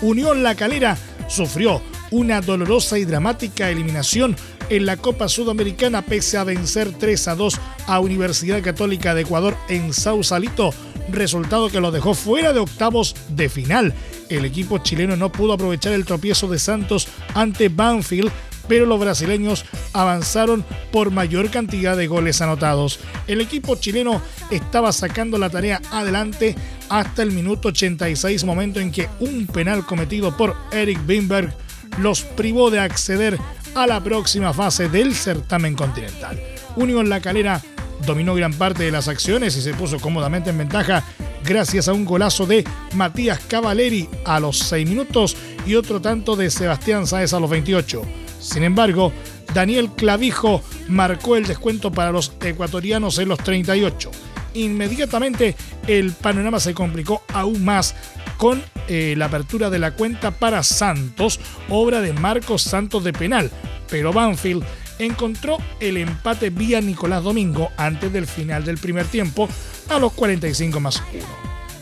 Unión 0.00 0.42
La 0.42 0.54
Calera 0.54 0.96
sufrió 1.28 1.80
una 2.10 2.40
dolorosa 2.40 2.98
y 2.98 3.04
dramática 3.04 3.70
eliminación 3.70 4.36
en 4.68 4.86
la 4.86 4.96
Copa 4.96 5.28
Sudamericana 5.28 6.02
pese 6.02 6.38
a 6.38 6.44
vencer 6.44 6.92
3 6.92 7.28
a 7.28 7.34
2 7.34 7.60
a 7.86 8.00
Universidad 8.00 8.62
Católica 8.62 9.14
de 9.14 9.22
Ecuador 9.22 9.56
en 9.68 9.92
Sausalito, 9.92 10.72
resultado 11.10 11.68
que 11.68 11.80
lo 11.80 11.90
dejó 11.90 12.14
fuera 12.14 12.52
de 12.52 12.60
octavos 12.60 13.14
de 13.28 13.48
final. 13.48 13.94
El 14.28 14.44
equipo 14.44 14.78
chileno 14.78 15.16
no 15.16 15.30
pudo 15.30 15.52
aprovechar 15.52 15.92
el 15.92 16.04
tropiezo 16.04 16.48
de 16.48 16.58
Santos 16.58 17.08
ante 17.34 17.68
Banfield 17.68 18.30
pero 18.68 18.86
los 18.86 19.00
brasileños 19.00 19.64
avanzaron 19.92 20.64
por 20.90 21.10
mayor 21.10 21.50
cantidad 21.50 21.96
de 21.96 22.06
goles 22.06 22.40
anotados. 22.40 23.00
El 23.26 23.40
equipo 23.40 23.76
chileno 23.76 24.22
estaba 24.50 24.92
sacando 24.92 25.38
la 25.38 25.50
tarea 25.50 25.80
adelante 25.90 26.54
hasta 26.88 27.22
el 27.22 27.32
minuto 27.32 27.68
86, 27.68 28.44
momento 28.44 28.80
en 28.80 28.92
que 28.92 29.08
un 29.20 29.46
penal 29.46 29.86
cometido 29.86 30.36
por 30.36 30.54
Eric 30.72 31.04
Bimberg 31.06 31.54
los 31.98 32.22
privó 32.22 32.70
de 32.70 32.80
acceder 32.80 33.38
a 33.74 33.86
la 33.86 34.02
próxima 34.02 34.52
fase 34.52 34.88
del 34.88 35.14
certamen 35.14 35.74
continental. 35.74 36.40
Unión 36.76 37.08
La 37.08 37.20
Calera 37.20 37.62
dominó 38.06 38.34
gran 38.34 38.52
parte 38.52 38.84
de 38.84 38.90
las 38.90 39.08
acciones 39.08 39.56
y 39.56 39.62
se 39.62 39.74
puso 39.74 39.98
cómodamente 39.98 40.50
en 40.50 40.58
ventaja 40.58 41.04
gracias 41.44 41.88
a 41.88 41.92
un 41.92 42.04
golazo 42.04 42.46
de 42.46 42.64
Matías 42.94 43.40
Cavaleri 43.40 44.08
a 44.24 44.40
los 44.40 44.58
6 44.58 44.88
minutos 44.88 45.36
y 45.66 45.74
otro 45.74 46.00
tanto 46.00 46.36
de 46.36 46.50
Sebastián 46.50 47.06
Sáez 47.06 47.32
a 47.32 47.40
los 47.40 47.50
28. 47.50 48.02
Sin 48.42 48.64
embargo, 48.64 49.12
Daniel 49.54 49.90
Clavijo 49.96 50.62
marcó 50.88 51.36
el 51.36 51.46
descuento 51.46 51.92
para 51.92 52.10
los 52.10 52.32
ecuatorianos 52.42 53.18
en 53.18 53.28
los 53.28 53.38
38. 53.38 54.10
Inmediatamente 54.54 55.56
el 55.86 56.12
panorama 56.12 56.60
se 56.60 56.74
complicó 56.74 57.22
aún 57.32 57.64
más 57.64 57.94
con 58.36 58.62
eh, 58.88 59.14
la 59.16 59.26
apertura 59.26 59.70
de 59.70 59.78
la 59.78 59.92
cuenta 59.92 60.32
para 60.32 60.62
Santos, 60.62 61.40
obra 61.68 62.00
de 62.00 62.12
Marcos 62.12 62.62
Santos 62.62 63.04
de 63.04 63.12
penal, 63.12 63.50
pero 63.88 64.12
Banfield 64.12 64.64
encontró 64.98 65.58
el 65.80 65.96
empate 65.96 66.50
vía 66.50 66.80
Nicolás 66.80 67.22
Domingo 67.22 67.70
antes 67.76 68.12
del 68.12 68.26
final 68.26 68.64
del 68.64 68.78
primer 68.78 69.06
tiempo 69.06 69.48
a 69.88 69.98
los 69.98 70.12
45 70.12 70.80
más 70.80 71.02
1. 71.12 71.22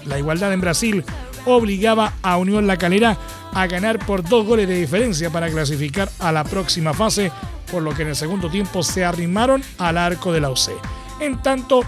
La 0.07 0.19
igualdad 0.19 0.53
en 0.53 0.61
Brasil 0.61 1.05
obligaba 1.47 2.15
a 2.23 2.37
Unión 2.37 2.67
La 2.67 2.77
Calera 2.77 3.17
a 3.53 3.67
ganar 3.67 3.99
por 4.05 4.23
dos 4.23 4.47
goles 4.47 4.69
de 4.69 4.81
diferencia 4.81 5.31
para 5.31 5.51
clasificar 5.51 6.11
a 6.19 6.33
la 6.33 6.45
próxima 6.45 6.95
fase, 6.95 7.33
por 7.71 7.83
lo 7.83 7.95
que 7.95 8.03
en 8.03 8.09
el 8.09 8.17
segundo 8.17 8.51
tiempo 8.51 8.83
se 8.83 9.05
arrimaron 9.05 9.63
al 9.79 9.99
arco 9.99 10.33
de 10.33 10.41
la 10.41 10.51
UC. 10.51 10.71
En 11.21 11.43
tanto, 11.43 11.83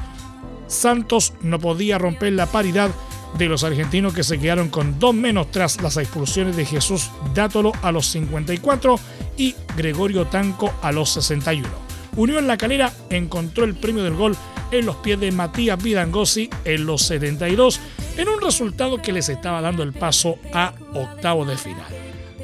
Santos 0.66 1.35
no 1.42 1.59
podía 1.59 1.99
romper 1.99 2.32
la 2.32 2.47
paridad 2.47 2.90
de 3.38 3.47
los 3.47 3.64
argentinos 3.64 4.12
que 4.12 4.25
se 4.25 4.38
quedaron 4.38 4.68
con 4.68 4.99
dos 4.99 5.14
menos 5.14 5.50
tras 5.50 5.80
las 5.80 5.97
expulsiones 5.97 6.56
de 6.56 6.66
Jesús 6.66 7.11
Dátolo 7.35 7.73
a 7.82 7.92
los 7.92 8.06
54 8.09 8.99
y 9.37 9.54
Gregorio 9.76 10.26
Tanco 10.26 10.73
a 10.82 10.92
los 10.92 11.11
61. 11.11 11.68
Unión 12.16 12.47
La 12.47 12.59
Calera 12.59 12.92
encontró 13.09 13.64
el 13.64 13.75
premio 13.75 14.05
del 14.05 14.14
gol 14.14 14.37
en 14.72 14.87
los 14.87 14.96
pies 14.96 15.20
de 15.20 15.30
Matías 15.30 15.80
Vidangosi 15.82 16.50
en 16.64 16.87
los 16.87 17.02
72 17.02 17.80
en 18.16 18.28
un 18.28 18.40
resultado 18.40 19.00
que 19.00 19.12
les 19.12 19.28
estaba 19.28 19.61
dando 19.61 19.82
el 19.82 19.92
paso 19.92 20.38
a 20.52 20.74
octavo 20.94 21.44
de 21.44 21.56
final. 21.56 21.87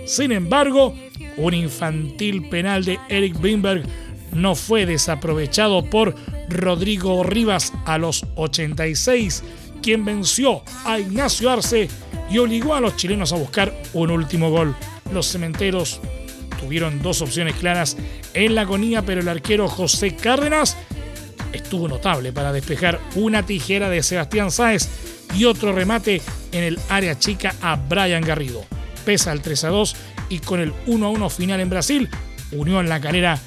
Sin 0.06 0.32
embargo, 0.32 0.94
un 1.36 1.54
infantil 1.54 2.48
penal 2.48 2.84
de 2.84 2.98
Eric 3.08 3.40
Bimberg 3.40 3.82
no 4.32 4.54
fue 4.54 4.86
desaprovechado 4.86 5.84
por 5.84 6.14
Rodrigo 6.48 7.22
Rivas 7.24 7.72
a 7.84 7.98
los 7.98 8.24
86, 8.36 9.42
quien 9.82 10.04
venció 10.04 10.62
a 10.84 10.98
Ignacio 10.98 11.50
Arce 11.50 11.88
y 12.30 12.38
obligó 12.38 12.74
a 12.74 12.80
los 12.80 12.96
chilenos 12.96 13.32
a 13.32 13.36
buscar 13.36 13.74
un 13.92 14.10
último 14.10 14.50
gol. 14.50 14.74
Los 15.12 15.28
cementeros 15.28 16.00
tuvieron 16.60 17.00
dos 17.00 17.22
opciones 17.22 17.54
claras 17.54 17.96
en 18.34 18.54
la 18.54 18.62
agonía, 18.62 19.02
pero 19.02 19.20
el 19.20 19.28
arquero 19.28 19.68
José 19.68 20.14
Cárdenas 20.16 20.76
estuvo 21.52 21.88
notable 21.88 22.32
para 22.32 22.52
despejar 22.52 23.00
una 23.14 23.44
tijera 23.44 23.88
de 23.88 24.02
Sebastián 24.02 24.50
Sáez 24.50 24.88
y 25.34 25.44
otro 25.44 25.72
remate 25.72 26.22
en 26.52 26.64
el 26.64 26.78
área 26.88 27.18
chica 27.18 27.54
a 27.61 27.76
Brian 27.76 28.22
Garrido. 28.22 28.64
Pesa 29.04 29.32
el 29.32 29.40
3 29.40 29.64
a 29.64 29.68
2 29.68 29.96
y 30.28 30.38
con 30.40 30.61
el 30.61 30.72
1 30.87 31.06
a 31.06 31.11
1 31.11 31.30
final 31.30 31.61
en 31.61 31.70
Brasil, 31.70 32.08
Unión 32.52 32.88
La 32.88 33.00
Calera 33.00 33.38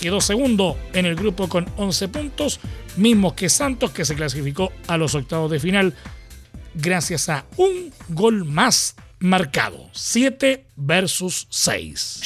quedó 0.00 0.20
segundo 0.20 0.78
en 0.92 1.06
el 1.06 1.14
grupo 1.14 1.48
con 1.48 1.66
11 1.76 2.08
puntos, 2.08 2.60
mismos 2.96 3.34
que 3.34 3.48
Santos 3.48 3.90
que 3.90 4.04
se 4.04 4.14
clasificó 4.14 4.72
a 4.86 4.96
los 4.96 5.14
octavos 5.14 5.50
de 5.50 5.60
final 5.60 5.94
gracias 6.74 7.28
a 7.28 7.44
un 7.56 7.92
gol 8.08 8.44
más 8.44 8.96
marcado, 9.18 9.90
7 9.92 10.64
versus 10.76 11.46
6. 11.50 12.20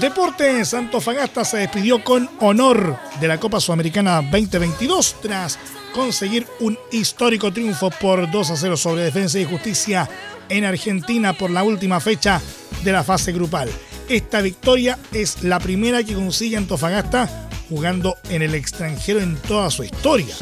Deportes 0.00 0.74
Fagasta 1.00 1.44
se 1.44 1.58
despidió 1.58 2.02
con 2.02 2.28
honor 2.40 2.98
de 3.20 3.28
la 3.28 3.38
Copa 3.38 3.60
Sudamericana 3.60 4.22
2022 4.22 5.16
tras 5.22 5.56
conseguir 5.94 6.46
un 6.58 6.76
histórico 6.90 7.52
triunfo 7.52 7.90
por 7.90 8.28
2 8.28 8.50
a 8.50 8.56
0 8.56 8.76
sobre 8.76 9.04
Defensa 9.04 9.38
y 9.38 9.44
Justicia 9.44 10.08
en 10.48 10.64
Argentina 10.64 11.32
por 11.32 11.50
la 11.50 11.62
última 11.62 12.00
fecha 12.00 12.42
de 12.82 12.92
la 12.92 13.04
fase 13.04 13.32
grupal. 13.32 13.70
Esta 14.08 14.40
victoria 14.40 14.98
es 15.12 15.44
la 15.44 15.60
primera 15.60 16.02
que 16.02 16.14
consigue 16.14 16.56
Antofagasta 16.56 17.48
jugando 17.68 18.16
en 18.28 18.42
el 18.42 18.54
extranjero 18.56 19.20
en 19.20 19.36
toda 19.36 19.70
su 19.70 19.84
historia. 19.84 20.34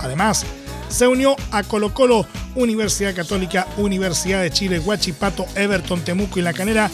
Además, 0.00 0.44
se 0.90 1.06
unió 1.06 1.36
a 1.52 1.62
Colo 1.62 1.94
Colo, 1.94 2.26
Universidad 2.54 3.14
Católica, 3.14 3.66
Universidad 3.78 4.42
de 4.42 4.50
Chile, 4.50 4.78
Huachipato, 4.78 5.46
Everton, 5.54 6.02
Temuco 6.02 6.38
y 6.38 6.42
La 6.42 6.52
Canera 6.52 6.90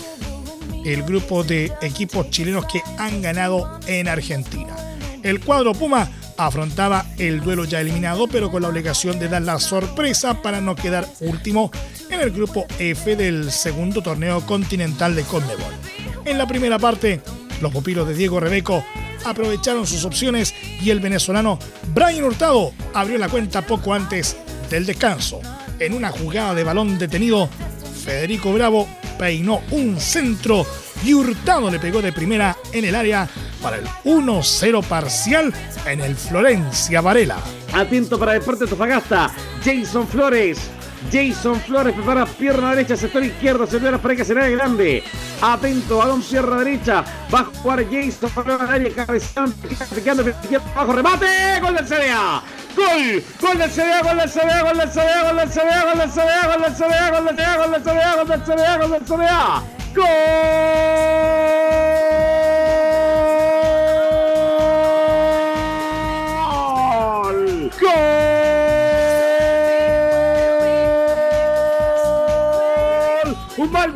el 0.85 1.03
grupo 1.03 1.45
de 1.45 1.73
equipos 1.83 2.31
chilenos 2.31 2.67
que 2.67 2.83
han 2.99 3.23
ganado 3.23 3.81
en 3.87 4.09
Argentina. 4.09 4.75
El 5.23 5.41
cuadro 5.41 5.73
Puma 5.73 6.09
afrontaba 6.37 7.07
el 7.19 7.41
duelo 7.41 7.65
ya 7.65 7.81
eliminado, 7.81 8.29
pero 8.29 8.51
con 8.51 8.63
la 8.63 8.69
obligación 8.69 9.19
de 9.19 9.29
dar 9.29 9.43
la 9.43 9.59
sorpresa 9.59 10.43
para 10.43 10.61
no 10.61 10.77
quedar 10.77 11.07
último 11.21 11.71
en 12.11 12.21
el 12.21 12.31
grupo 12.31 12.67
F 12.79 13.17
del 13.17 13.51
segundo 13.51 14.03
torneo 14.03 14.41
continental 14.47 15.15
de 15.15 15.23
Conmebol. 15.23 15.73
En 16.25 16.39
la 16.39 16.47
primera 16.47 16.79
parte, 16.79 17.21
los 17.61 17.73
pupilos 17.73 18.07
de 18.07 18.15
Diego 18.15 18.41
Rebeco 18.41 18.85
aprovecharon 19.25 19.87
sus 19.87 20.05
opciones 20.05 20.55
y 20.81 20.91
el 20.91 21.01
venezolano 21.01 21.59
Brian 21.95 22.25
Hurtado 22.25 22.73
abrió 22.95 23.19
la 23.19 23.29
cuenta 23.29 23.63
poco 23.63 23.95
antes 23.95 24.37
del 24.71 24.87
descanso. 24.87 25.41
En 25.79 25.95
una 25.95 26.11
jugada 26.11 26.55
de 26.55 26.65
balón 26.65 26.99
detenido, 26.99 27.49
Federico 28.05 28.53
Bravo 28.53 28.89
peinó 29.19 29.61
un 29.71 30.01
centro 30.01 30.67
y 31.05 31.15
Hurtado 31.15 31.71
le 31.71 31.79
pegó 31.79 32.03
de 32.03 32.13
primera 32.13 32.57
en 32.73 32.85
el 32.85 32.95
área 32.95 33.29
para 33.63 33.77
el 33.77 33.87
1-0 34.05 34.85
parcial 34.85 35.53
en 35.87 36.01
el 36.01 36.17
Florencia 36.17 37.01
Varela. 37.01 37.39
Atento 37.73 38.19
para 38.19 38.33
Deportes 38.33 38.69
Tofagasta, 38.69 39.31
Jason 39.65 40.07
Flores. 40.07 40.71
Jason 41.13 41.61
Flores 41.61 41.95
prepara 41.95 42.27
pierna 42.27 42.71
derecha, 42.71 42.97
sector 42.97 43.23
izquierdo, 43.25 43.67
señoras 43.67 44.01
para 44.01 44.17
que 44.17 44.25
será 44.25 44.49
grande. 44.49 45.03
Atento, 45.41 45.99
balón 45.99 46.23
pierna 46.23 46.59
derecha. 46.59 47.05
Va 47.33 47.41
a 47.41 47.45
jugar 47.45 47.85
Jason 47.91 48.31
Flores 48.31 48.61
al 48.61 48.69
área, 48.69 48.95
cabezón, 48.95 49.55
abajo, 50.75 50.93
remate, 50.93 51.61
gol 51.61 51.75
del 51.75 51.87
CDA. 51.87 52.43
Gol, 52.77 53.23
gol 53.41 53.59
del 53.59 53.71
CDA, 53.71 54.03
gol 54.03 54.19
del 54.19 54.31
CDA, 54.31 54.63
gol 54.63 54.79
del 54.79 54.91
CDA, 54.91 55.23
gol 55.25 55.37
del 55.37 55.51
CDA, 55.51 55.85
gol 55.85 55.99
del 55.99 56.11
CDA, 56.11 56.47
gol 56.47 56.61
del 56.63 56.75
CDA, 56.75 57.11
gol 57.11 57.23
del 57.23 57.35
CDA, 57.35 57.57
gol 57.57 57.71
del 57.73 57.83
CDA, 57.83 58.15
gol 58.17 58.29
del 58.29 58.43
CDA, 58.43 58.77
gol 58.77 58.91
del 58.91 59.05
CDA. 59.05 59.63
¡Gol! 59.95 60.07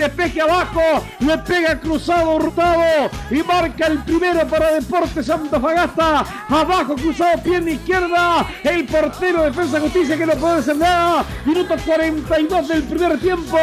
Despeje 0.01 0.41
abajo. 0.41 0.81
Le 1.21 1.39
pega 1.39 1.79
cruzado 1.79 2.37
Hurtado. 2.37 3.11
Y 3.31 3.43
marca 3.43 3.87
el 3.87 3.99
primero 4.05 4.47
para 4.47 4.73
Deportes 4.73 5.27
Fagasta. 5.27 6.25
Abajo 6.49 6.95
cruzado, 6.95 7.43
pierna 7.43 7.71
izquierda. 7.71 8.47
El 8.65 8.87
portero 8.87 9.45
Defensa 9.45 9.81
Justicia 9.81 10.17
que 10.17 10.27
no 10.27 10.35
puede 10.35 10.59
hacer 10.59 10.77
nada. 10.77 11.25
Minuto 11.45 11.77
42 11.85 12.69
del 12.69 12.83
primer 12.85 13.19
tiempo. 13.19 13.59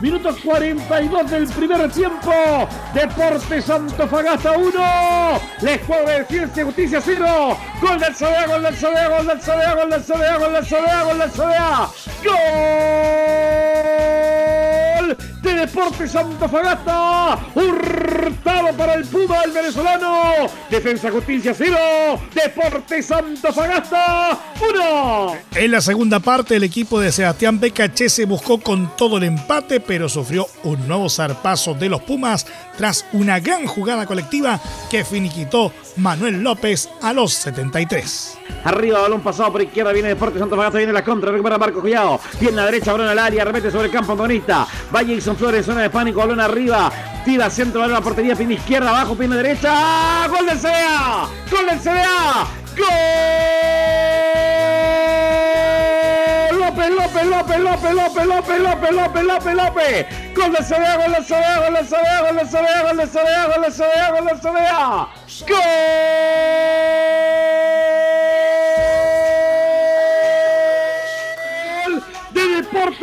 Minuto 0.00 0.36
42 0.44 1.30
del 1.30 1.46
primer 1.48 1.90
tiempo. 1.90 2.32
Deportes 2.94 3.64
Fagasta 4.10 4.52
1. 4.52 4.72
La 5.60 5.72
escuadra 5.72 6.18
de 6.18 6.24
Ciencia 6.26 6.64
Justicia 6.64 7.00
0. 7.04 7.58
Gol 7.80 7.98
del 7.98 8.14
CDA, 8.14 8.46
gol 8.46 8.62
del 8.62 8.74
CDA, 8.74 9.08
gol 9.08 9.26
del 9.26 9.40
CDA, 9.40 9.74
gol 9.74 9.90
del 9.90 10.02
CDA, 10.02 10.36
gol 10.38 10.52
del 10.52 10.64
CDA, 10.64 11.02
gol 11.04 11.18
del 11.18 11.30
CDA. 11.30 11.90
¡Gol! 12.24 13.17
Deportes 15.78 16.16
Antofagasta. 16.16 17.38
Hurtado 18.08 18.72
para 18.72 18.94
el 18.94 19.04
Puma, 19.04 19.42
el 19.44 19.52
venezolano. 19.52 20.46
Defensa 20.70 21.10
Justicia 21.10 21.52
0. 21.54 21.76
Deportes 22.34 23.06
Fagasta 23.54 24.38
1. 24.74 25.36
En 25.54 25.70
la 25.70 25.80
segunda 25.82 26.18
parte, 26.20 26.56
el 26.56 26.64
equipo 26.64 27.00
de 27.00 27.12
Sebastián 27.12 27.60
Becaché 27.60 28.08
se 28.08 28.24
buscó 28.24 28.60
con 28.60 28.96
todo 28.96 29.18
el 29.18 29.24
empate, 29.24 29.80
pero 29.80 30.08
sufrió 30.08 30.46
un 30.64 30.88
nuevo 30.88 31.10
zarpazo 31.10 31.74
de 31.74 31.90
los 31.90 32.00
Pumas 32.00 32.46
tras 32.78 33.04
una 33.12 33.40
gran 33.40 33.66
jugada 33.66 34.06
colectiva 34.06 34.58
que 34.90 35.04
finiquitó 35.04 35.72
Manuel 35.96 36.42
López 36.42 36.88
a 37.02 37.12
los 37.12 37.34
73. 37.34 38.38
Arriba, 38.64 39.00
balón 39.02 39.20
pasado 39.20 39.52
por 39.52 39.62
izquierda, 39.62 39.92
viene 39.92 40.08
Deportes 40.08 40.42
Fagasta, 40.48 40.78
viene 40.78 40.92
la 40.92 41.04
contra, 41.04 41.30
recupera 41.30 41.58
Marco 41.58 41.80
Collado. 41.80 42.20
Viene 42.40 42.56
la 42.56 42.64
derecha, 42.64 42.92
balón 42.92 43.08
al 43.08 43.18
área, 43.18 43.44
remete 43.44 43.70
sobre 43.70 43.86
el 43.86 43.92
campo 43.92 44.12
antagonista. 44.12 44.66
Va 44.94 45.04
Jason 45.04 45.36
Flores, 45.36 45.66
zona 45.66 45.82
de 45.82 45.90
pánico, 45.90 46.20
balón 46.20 46.40
arriba. 46.40 46.90
Centro, 47.50 47.82
a 47.82 47.88
la 47.88 48.00
portería, 48.00 48.34
pin 48.34 48.52
izquierda, 48.52 48.88
abajo, 48.88 49.14
pin 49.14 49.30
derecha. 49.30 50.26
¡Gol 50.28 50.46
del 50.46 50.58
CDA! 50.58 51.28
¡Gol 51.50 51.66
del 51.66 51.78
CDA! 51.78 52.46
¡Gol! 52.76 52.86
López, 56.58 56.90
López, 56.90 57.24
López, 57.26 57.58
López, 57.60 57.94
López, 57.94 58.26
López, 58.26 58.58
López, 58.60 58.92
López, 58.92 59.24
López, 59.24 59.54
López. 59.54 60.06
Gol 60.34 60.52
del 60.52 60.64
CDA, 60.64 60.96
gol 60.96 61.12
del 61.12 61.24
CDA, 61.24 61.58
gol 61.58 61.74
del 61.74 61.86
CDA, 61.86 62.20
gol 62.22 62.36
del 62.36 62.48
CDA, 62.48 62.82
gol 62.82 62.96
del 62.96 63.08
CDA, 63.08 63.46
gol 63.46 63.62
del 63.62 63.72
CDA, 63.72 64.10
gol 64.10 64.24
del 64.26 64.40
CDA. 64.40 65.08
¡Gol! 65.48 67.27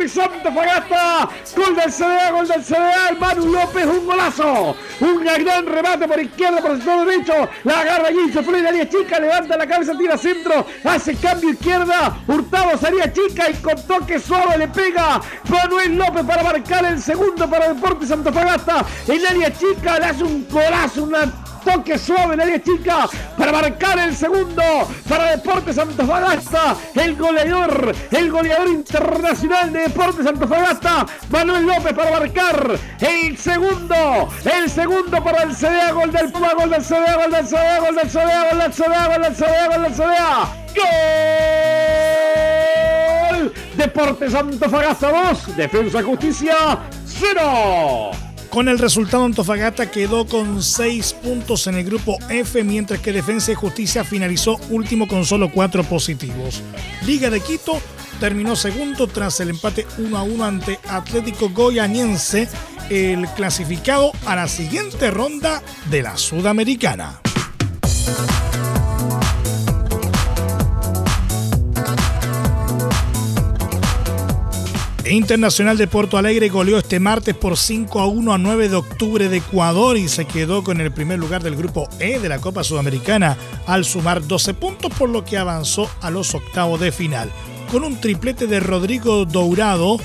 Santa 0.08 0.52
Fagasta, 0.52 1.28
gol 1.56 1.76
del 1.76 1.92
CDA, 1.92 2.30
gol 2.30 2.48
del 2.48 2.62
CDA, 2.62 3.08
el 3.10 3.18
Manu 3.18 3.46
López, 3.46 3.86
un 3.86 4.06
golazo, 4.06 4.76
un 5.00 5.24
gran 5.24 5.66
remate 5.66 6.06
por 6.08 6.20
izquierda, 6.20 6.60
por 6.60 6.72
el 6.72 6.76
sector 6.78 7.06
derecho, 7.06 7.48
la 7.64 7.80
agarra 7.80 8.08
Gilson, 8.08 8.44
Flores 8.44 8.66
área 8.66 8.88
chica, 8.88 9.18
levanta 9.18 9.56
la 9.56 9.66
cabeza, 9.66 9.96
tira 9.96 10.16
centro, 10.16 10.66
hace 10.84 11.14
cambio 11.16 11.50
izquierda, 11.50 12.16
Hurtado 12.26 12.78
salía 12.78 13.12
chica 13.12 13.50
y 13.50 13.54
con 13.54 13.76
toque 13.86 14.18
suave 14.18 14.58
le 14.58 14.68
pega 14.68 15.20
Manuel 15.48 15.96
López 15.96 16.24
para 16.24 16.42
marcar 16.42 16.84
el 16.84 17.00
segundo 17.00 17.48
para 17.48 17.72
Deportes 17.72 18.08
Santa 18.08 18.32
Fagasta, 18.32 18.84
en 19.08 19.26
área 19.26 19.52
chica 19.52 19.98
le 19.98 20.04
hace 20.06 20.24
un 20.24 20.46
golazo, 20.48 21.04
una 21.04 21.45
toque 21.66 21.98
suave 21.98 22.34
en 22.34 22.40
área 22.40 22.62
chica 22.62 23.08
para 23.36 23.50
marcar 23.50 23.98
el 23.98 24.14
segundo 24.14 24.62
para 25.08 25.32
Deportes 25.32 25.76
Antofagasta. 25.76 26.76
El 26.94 27.16
goleador, 27.16 27.92
el 28.12 28.30
goleador 28.30 28.68
internacional 28.68 29.72
de 29.72 29.80
Deportes 29.80 30.26
Antofagasta, 30.26 31.04
Manuel 31.28 31.66
López 31.66 31.92
para 31.92 32.20
marcar 32.20 32.78
el 33.00 33.36
segundo, 33.36 34.28
el 34.44 34.70
segundo 34.70 35.24
para 35.24 35.42
el 35.42 35.56
CDA, 35.56 35.90
gol 35.90 36.12
del 36.12 36.30
Puma, 36.30 36.54
gol 36.54 36.70
del 36.70 36.84
CDA, 36.84 37.16
gol 37.16 37.32
del 37.32 37.46
CDA, 37.46 37.80
gol 37.80 37.96
del 37.96 38.10
CDA, 38.10 38.48
gol 38.48 38.58
del 38.58 38.72
CDA, 38.72 39.08
gol 39.08 39.22
del 39.22 39.34
CDA, 39.34 39.66
gol 39.66 39.82
del 39.82 39.94
CDA. 39.94 40.48
¡Gol! 43.32 43.52
Deportes 43.76 44.34
Antofagasta 44.34 45.10
2, 45.10 45.56
Defensa 45.56 46.02
Justicia 46.02 46.78
0. 47.04 48.25
Con 48.56 48.70
el 48.70 48.78
resultado, 48.78 49.26
Antofagasta 49.26 49.90
quedó 49.90 50.26
con 50.26 50.62
6 50.62 51.16
puntos 51.22 51.66
en 51.66 51.74
el 51.74 51.84
grupo 51.84 52.16
F, 52.30 52.64
mientras 52.64 53.00
que 53.00 53.12
Defensa 53.12 53.52
y 53.52 53.54
Justicia 53.54 54.02
finalizó 54.02 54.58
último 54.70 55.06
con 55.06 55.26
solo 55.26 55.52
4 55.52 55.84
positivos. 55.84 56.62
Liga 57.04 57.28
de 57.28 57.40
Quito 57.40 57.82
terminó 58.18 58.56
segundo 58.56 59.08
tras 59.08 59.40
el 59.40 59.50
empate 59.50 59.86
1 59.98 60.16
a 60.16 60.22
1 60.22 60.42
ante 60.42 60.78
Atlético 60.88 61.50
Goyaniense, 61.50 62.48
el 62.88 63.28
clasificado 63.36 64.12
a 64.24 64.34
la 64.34 64.48
siguiente 64.48 65.10
ronda 65.10 65.62
de 65.90 66.00
la 66.00 66.16
Sudamericana. 66.16 67.20
Internacional 75.08 75.78
de 75.78 75.86
Porto 75.86 76.18
Alegre 76.18 76.48
goleó 76.48 76.78
este 76.78 76.98
martes 76.98 77.34
por 77.34 77.56
5 77.56 78.00
a 78.00 78.06
1 78.06 78.32
a 78.32 78.38
9 78.38 78.68
de 78.68 78.76
octubre 78.76 79.28
de 79.28 79.36
Ecuador 79.36 79.96
y 79.96 80.08
se 80.08 80.24
quedó 80.24 80.64
con 80.64 80.80
el 80.80 80.92
primer 80.92 81.18
lugar 81.18 81.44
del 81.44 81.54
grupo 81.54 81.88
E 82.00 82.18
de 82.18 82.28
la 82.28 82.40
Copa 82.40 82.64
Sudamericana 82.64 83.36
al 83.66 83.84
sumar 83.84 84.26
12 84.26 84.54
puntos 84.54 84.92
por 84.98 85.08
lo 85.08 85.24
que 85.24 85.38
avanzó 85.38 85.88
a 86.00 86.10
los 86.10 86.34
octavos 86.34 86.80
de 86.80 86.90
final. 86.90 87.30
Con 87.70 87.84
un 87.84 88.00
triplete 88.00 88.48
de 88.48 88.58
Rodrigo 88.58 89.26
Dourado, 89.26 89.98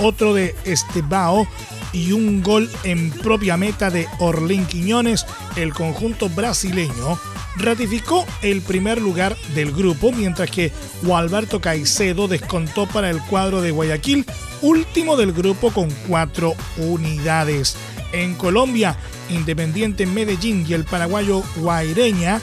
otro 0.00 0.34
de 0.34 0.56
Estebao 0.64 1.46
y 1.92 2.12
un 2.12 2.42
gol 2.42 2.70
en 2.84 3.10
propia 3.10 3.56
meta 3.56 3.90
de 3.90 4.06
Orlín 4.18 4.66
Quiñones, 4.66 5.26
el 5.56 5.72
conjunto 5.72 6.28
brasileño 6.28 7.18
ratificó 7.56 8.24
el 8.42 8.62
primer 8.62 9.00
lugar 9.00 9.36
del 9.54 9.72
grupo, 9.72 10.12
mientras 10.12 10.50
que 10.50 10.72
Gualberto 11.02 11.60
Caicedo 11.60 12.28
descontó 12.28 12.86
para 12.86 13.10
el 13.10 13.20
cuadro 13.22 13.60
de 13.60 13.70
Guayaquil, 13.70 14.26
último 14.62 15.16
del 15.16 15.32
grupo 15.32 15.72
con 15.72 15.90
cuatro 16.06 16.54
unidades. 16.76 17.76
En 18.12 18.34
Colombia, 18.34 18.96
Independiente 19.30 20.06
Medellín 20.06 20.64
y 20.68 20.74
el 20.74 20.84
paraguayo 20.84 21.42
Guaireña 21.56 22.40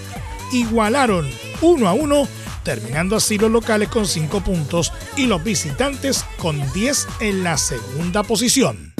igualaron 0.51 1.27
1 1.61 1.87
a 1.87 1.93
1, 1.93 2.27
terminando 2.63 3.15
así 3.15 3.37
los 3.37 3.51
locales 3.51 3.89
con 3.89 4.05
5 4.05 4.41
puntos 4.41 4.91
y 5.17 5.25
los 5.25 5.43
visitantes 5.43 6.25
con 6.37 6.61
10 6.73 7.07
en 7.21 7.43
la 7.43 7.57
segunda 7.57 8.23
posición. 8.23 8.94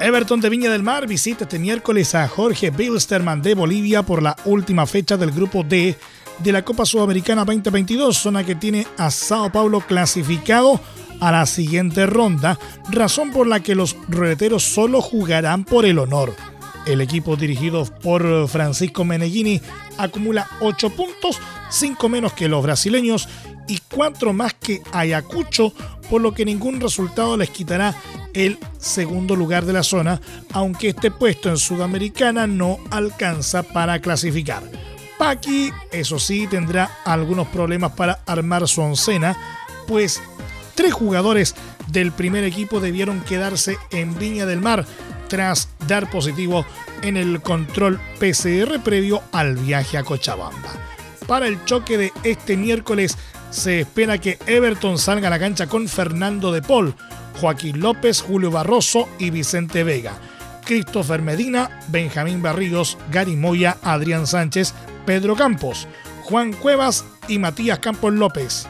Everton 0.00 0.40
de 0.40 0.48
Viña 0.48 0.70
del 0.70 0.84
Mar 0.84 1.08
visita 1.08 1.42
este 1.42 1.58
miércoles 1.58 2.14
a 2.14 2.28
Jorge 2.28 2.70
Bilsterman 2.70 3.42
de 3.42 3.54
Bolivia 3.54 4.04
por 4.04 4.22
la 4.22 4.36
última 4.44 4.86
fecha 4.86 5.16
del 5.16 5.32
grupo 5.32 5.64
D 5.64 5.96
de 6.38 6.52
la 6.52 6.64
Copa 6.64 6.86
Sudamericana 6.86 7.44
2022, 7.44 8.16
zona 8.16 8.44
que 8.44 8.54
tiene 8.54 8.86
a 8.96 9.10
Sao 9.10 9.50
Paulo 9.50 9.80
clasificado 9.80 10.80
a 11.18 11.32
la 11.32 11.46
siguiente 11.46 12.06
ronda, 12.06 12.60
razón 12.90 13.32
por 13.32 13.48
la 13.48 13.60
que 13.60 13.74
los 13.74 13.96
ruleteros 14.08 14.62
solo 14.62 15.00
jugarán 15.00 15.64
por 15.64 15.84
el 15.84 15.98
honor. 15.98 16.32
El 16.86 17.00
equipo 17.00 17.34
dirigido 17.34 17.84
por 17.84 18.46
Francisco 18.46 19.04
Meneghini 19.04 19.60
acumula 19.98 20.48
8 20.60 20.90
puntos, 20.90 21.40
5 21.70 22.08
menos 22.08 22.34
que 22.34 22.48
los 22.48 22.62
brasileños 22.62 23.28
y 23.66 23.80
4 23.92 24.32
más 24.32 24.54
que 24.54 24.80
Ayacucho, 24.92 25.72
por 26.10 26.20
lo 26.20 26.32
que 26.32 26.44
ningún 26.44 26.80
resultado 26.80 27.36
les 27.36 27.50
quitará 27.50 27.94
el 28.34 28.58
segundo 28.78 29.36
lugar 29.36 29.64
de 29.64 29.72
la 29.72 29.82
zona, 29.82 30.20
aunque 30.52 30.88
este 30.88 31.10
puesto 31.10 31.48
en 31.48 31.56
Sudamericana 31.56 32.46
no 32.46 32.78
alcanza 32.90 33.62
para 33.62 34.00
clasificar. 34.00 34.62
Paqui, 35.18 35.72
eso 35.90 36.18
sí, 36.18 36.46
tendrá 36.46 36.90
algunos 37.04 37.48
problemas 37.48 37.92
para 37.92 38.20
armar 38.26 38.68
su 38.68 38.80
oncena, 38.80 39.36
pues 39.86 40.22
tres 40.74 40.92
jugadores 40.92 41.54
del 41.88 42.12
primer 42.12 42.44
equipo 42.44 42.80
debieron 42.80 43.20
quedarse 43.22 43.78
en 43.90 44.16
Viña 44.18 44.46
del 44.46 44.60
Mar 44.60 44.86
tras 45.28 45.68
dar 45.86 46.10
positivo 46.10 46.64
en 47.02 47.16
el 47.16 47.40
control 47.42 48.00
PCR 48.18 48.80
previo 48.82 49.22
al 49.32 49.56
viaje 49.56 49.98
a 49.98 50.04
Cochabamba. 50.04 50.72
Para 51.26 51.46
el 51.48 51.62
choque 51.64 51.98
de 51.98 52.12
este 52.22 52.56
miércoles 52.56 53.18
se 53.50 53.80
espera 53.80 54.18
que 54.18 54.38
Everton 54.46 54.98
salga 54.98 55.28
a 55.28 55.30
la 55.30 55.38
cancha 55.38 55.66
con 55.66 55.88
Fernando 55.88 56.52
de 56.52 56.62
Paul, 56.62 56.94
Joaquín 57.40 57.80
López, 57.80 58.20
Julio 58.20 58.50
Barroso 58.50 59.08
y 59.18 59.30
Vicente 59.30 59.84
Vega. 59.84 60.18
Christopher 60.64 61.22
Medina, 61.22 61.80
Benjamín 61.88 62.42
Barrios, 62.42 62.98
Gary 63.10 63.36
Moya, 63.36 63.78
Adrián 63.82 64.26
Sánchez, 64.26 64.74
Pedro 65.06 65.34
Campos, 65.34 65.88
Juan 66.24 66.52
Cuevas 66.52 67.06
y 67.26 67.38
Matías 67.38 67.78
Campos 67.78 68.12
López. 68.12 68.66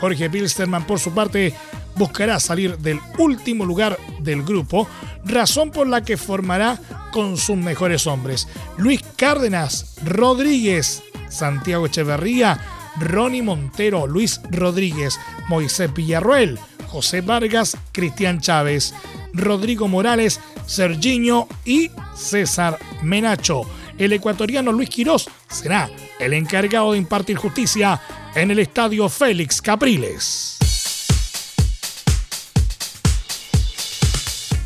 Jorge 0.00 0.30
Pilsterman, 0.30 0.86
por 0.86 1.00
su 1.00 1.12
parte, 1.12 1.52
buscará 1.96 2.38
salir 2.38 2.78
del 2.78 3.00
último 3.18 3.64
lugar 3.64 3.98
del 4.20 4.42
grupo, 4.44 4.88
razón 5.24 5.70
por 5.70 5.88
la 5.88 6.02
que 6.02 6.16
formará 6.16 6.78
con 7.12 7.36
sus 7.36 7.56
mejores 7.56 8.06
hombres. 8.06 8.46
Luis 8.78 9.02
Cárdenas, 9.16 9.96
Rodríguez, 10.04 11.02
Santiago 11.28 11.86
Echeverría, 11.86 12.60
Ronnie 12.96 13.42
Montero, 13.42 14.06
Luis 14.06 14.40
Rodríguez, 14.50 15.18
Moisés 15.48 15.92
Villarroel, 15.92 16.58
José 16.88 17.20
Vargas, 17.20 17.76
Cristian 17.92 18.40
Chávez, 18.40 18.94
Rodrigo 19.32 19.88
Morales, 19.88 20.40
Serginho 20.66 21.48
y 21.64 21.90
César 22.14 22.78
Menacho. 23.02 23.62
El 23.98 24.12
ecuatoriano 24.12 24.72
Luis 24.72 24.88
Quirós 24.88 25.28
será 25.48 25.90
el 26.18 26.32
encargado 26.34 26.92
de 26.92 26.98
impartir 26.98 27.36
justicia 27.36 28.00
en 28.34 28.50
el 28.50 28.58
estadio 28.58 29.08
Félix 29.08 29.60
Capriles. 29.60 30.61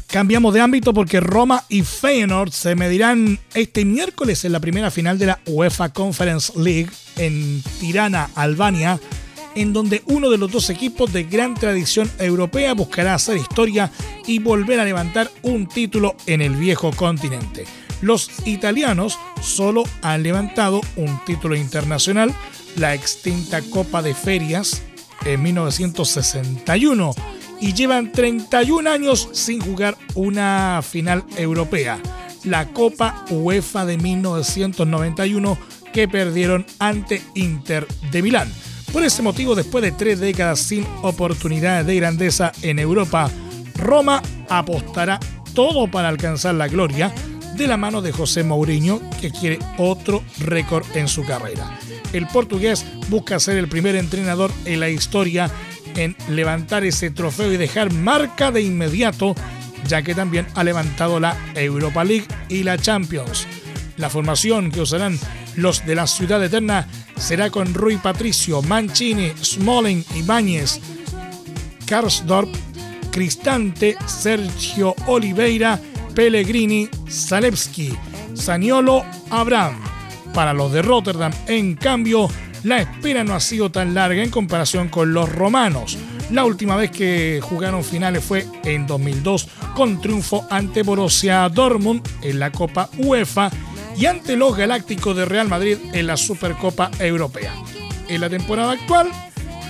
Cambiamos 0.09 0.55
de 0.55 0.61
ámbito 0.61 0.95
porque 0.95 1.21
Roma 1.21 1.65
y 1.69 1.83
Feyenoord 1.83 2.53
se 2.53 2.77
medirán 2.77 3.39
este 3.55 3.85
miércoles 3.85 4.45
en 4.45 4.53
la 4.53 4.61
primera 4.61 4.91
final 4.91 5.19
de 5.19 5.27
la 5.27 5.41
UEFA 5.47 5.93
Conference 5.93 6.53
League 6.57 6.91
en 7.17 7.63
Tirana, 7.81 8.31
Albania, 8.37 9.01
en 9.57 9.73
donde 9.73 10.03
uno 10.07 10.31
de 10.31 10.39
los 10.39 10.51
dos 10.51 10.71
equipos 10.71 11.13
de 11.13 11.25
gran 11.25 11.55
tradición 11.55 12.11
europea 12.19 12.75
buscará 12.75 13.15
hacer 13.15 13.37
historia 13.37 13.91
y 14.27 14.39
volver 14.39 14.79
a 14.79 14.85
levantar 14.85 15.31
un 15.43 15.67
título 15.67 16.15
en 16.27 16.41
el 16.41 16.55
viejo 16.55 16.93
continente. 16.93 17.65
Los 18.01 18.31
italianos 18.47 19.19
solo 19.43 19.83
han 20.03 20.23
levantado 20.23 20.83
un 20.97 21.19
título 21.25 21.57
internacional, 21.57 22.33
la 22.77 22.95
extinta 22.95 23.61
Copa 23.63 24.03
de 24.03 24.15
Ferias 24.15 24.83
en 25.25 25.43
1961 25.43 27.15
y 27.61 27.73
llevan 27.73 28.13
31 28.13 28.89
años 28.89 29.29
sin 29.33 29.61
jugar 29.61 29.97
una 30.15 30.81
final 30.83 31.25
europea, 31.37 31.99
la 32.45 32.69
Copa 32.73 33.25
UEFA 33.31 33.87
de 33.87 33.99
1991 33.99 35.59
que 35.93 36.09
perdieron 36.09 36.67
ante 36.79 37.23
Inter 37.35 37.87
de 38.11 38.23
Milán. 38.23 38.53
Por 38.93 39.03
ese 39.03 39.23
motivo, 39.23 39.55
después 39.55 39.83
de 39.83 39.93
tres 39.93 40.21
décadas 40.21 40.61
sin 40.61 40.87
oportunidades 41.03 41.87
de 41.87 41.97
grandeza 41.97 42.53
en 42.63 42.79
Europa, 42.79 43.31
Roma 43.75 44.23
apostará 44.49 45.21
todo 45.55 45.91
para 45.91 46.09
alcanzar 46.09 46.55
la 46.55 46.69
gloria 46.69 47.13
de 47.57 47.67
la 47.67 47.77
mano 47.77 48.03
de 48.03 48.13
José 48.13 48.45
Mourinho, 48.45 49.01
que 49.21 49.31
quiere 49.31 49.59
otro 49.79 50.23
récord 50.39 50.85
en 50.95 51.09
su 51.09 51.25
carrera. 51.25 51.79
El 52.13 52.27
portugués 52.27 52.85
busca 53.09 53.41
ser 53.41 53.57
el 53.57 53.69
primer 53.69 53.97
entrenador 53.97 54.51
en 54.67 54.81
la 54.81 54.91
historia 54.91 55.51
en 55.97 56.17
levantar 56.29 56.85
ese 56.85 57.11
trofeo 57.11 57.53
y 57.53 57.57
dejar 57.57 57.93
marca 57.93 58.51
de 58.51 58.63
inmediato, 58.63 59.35
ya 59.89 60.03
que 60.03 60.15
también 60.15 60.47
ha 60.55 60.65
levantado 60.65 61.21
la 61.21 61.37
Europa 61.55 62.05
League 62.05 62.27
y 62.49 62.63
la 62.63 62.79
Champions. 62.79 63.47
La 63.97 64.11
formación 64.11 64.71
que 64.71 64.83
usarán 64.83 65.19
los 65.57 65.87
de 65.87 65.95
la 65.95 66.07
Ciudad 66.07 66.43
Eterna 66.45 66.87
será 67.17 67.51
con 67.51 67.73
Rui 67.73 67.97
Patricio, 67.97 68.63
Mancini, 68.63 69.33
Smalling, 69.43 70.05
Ibáñez, 70.15 70.81
Karsdorp, 71.87 72.55
Cristante, 73.11 73.97
Sergio 74.07 74.95
Oliveira, 75.07 75.81
Pellegrini, 76.15 76.89
Zalewski, 77.09 77.97
Saniolo, 78.35 79.05
Abraham. 79.31 79.81
Para 80.35 80.53
los 80.53 80.71
de 80.73 80.83
Rotterdam, 80.83 81.33
en 81.47 81.77
cambio, 81.77 82.29
la 82.65 82.81
espera 82.81 83.25
no 83.25 83.35
ha 83.35 83.41
sido 83.41 83.71
tan 83.71 83.95
larga 83.95 84.23
en 84.23 84.31
comparación 84.31 84.89
con 84.89 85.13
los 85.13 85.31
romanos. 85.31 85.99
La 86.31 86.45
última 86.45 86.77
vez 86.77 86.91
que 86.91 87.41
jugaron 87.43 87.85
finales 87.85 88.25
fue 88.25 88.47
en 88.65 88.87
2002 88.87 89.49
con 89.75 90.01
triunfo 90.01 90.47
ante 90.51 90.83
Borussia 90.83 91.49
Dortmund 91.49 92.03
en 92.23 92.39
la 92.41 92.51
Copa 92.51 92.91
UEFA 92.99 93.51
y 93.97 94.07
ante 94.07 94.37
los 94.37 94.57
Galácticos 94.57 95.17
de 95.17 95.25
Real 95.25 95.49
Madrid 95.49 95.79
en 95.93 96.07
la 96.07 96.17
Supercopa 96.17 96.91
Europea. 96.99 97.53
En 98.09 98.21
la 98.21 98.29
temporada 98.29 98.73
actual 98.73 99.11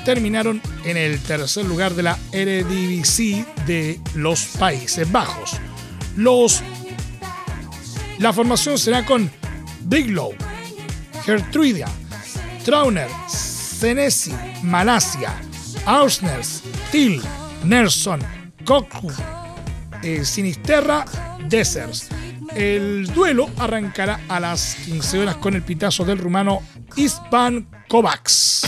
terminaron 0.05 0.63
en 0.85 0.97
el 0.97 1.21
tercer 1.21 1.65
lugar 1.65 1.95
de 1.95 2.05
la 2.05 2.19
Eredivisie 2.33 3.45
de 3.67 4.01
los 4.15 4.45
Países 4.59 5.11
Bajos. 5.11 5.59
Los 6.17 6.63
la 8.19 8.33
formación 8.33 8.79
será 8.79 9.05
con 9.05 9.31
Biglow, 9.83 10.33
Gertrudia, 11.25 11.87
Trauner, 12.67 13.09
Senesi, 13.29 14.35
Malasia, 14.65 15.33
Ausners, 15.85 16.65
Till, 16.91 17.23
Nelson, 17.63 18.19
Koku, 18.65 19.09
eh, 20.03 20.25
Sinisterra, 20.25 21.05
Desers. 21.49 22.09
El 22.57 23.07
duelo 23.15 23.49
arrancará 23.59 24.19
a 24.29 24.41
las 24.41 24.75
15 24.85 25.21
horas 25.21 25.37
con 25.37 25.55
el 25.55 25.63
pitazo 25.63 26.05
del 26.05 26.19
rumano 26.19 26.61
Ispan 26.97 27.69
Kovacs. 27.87 28.66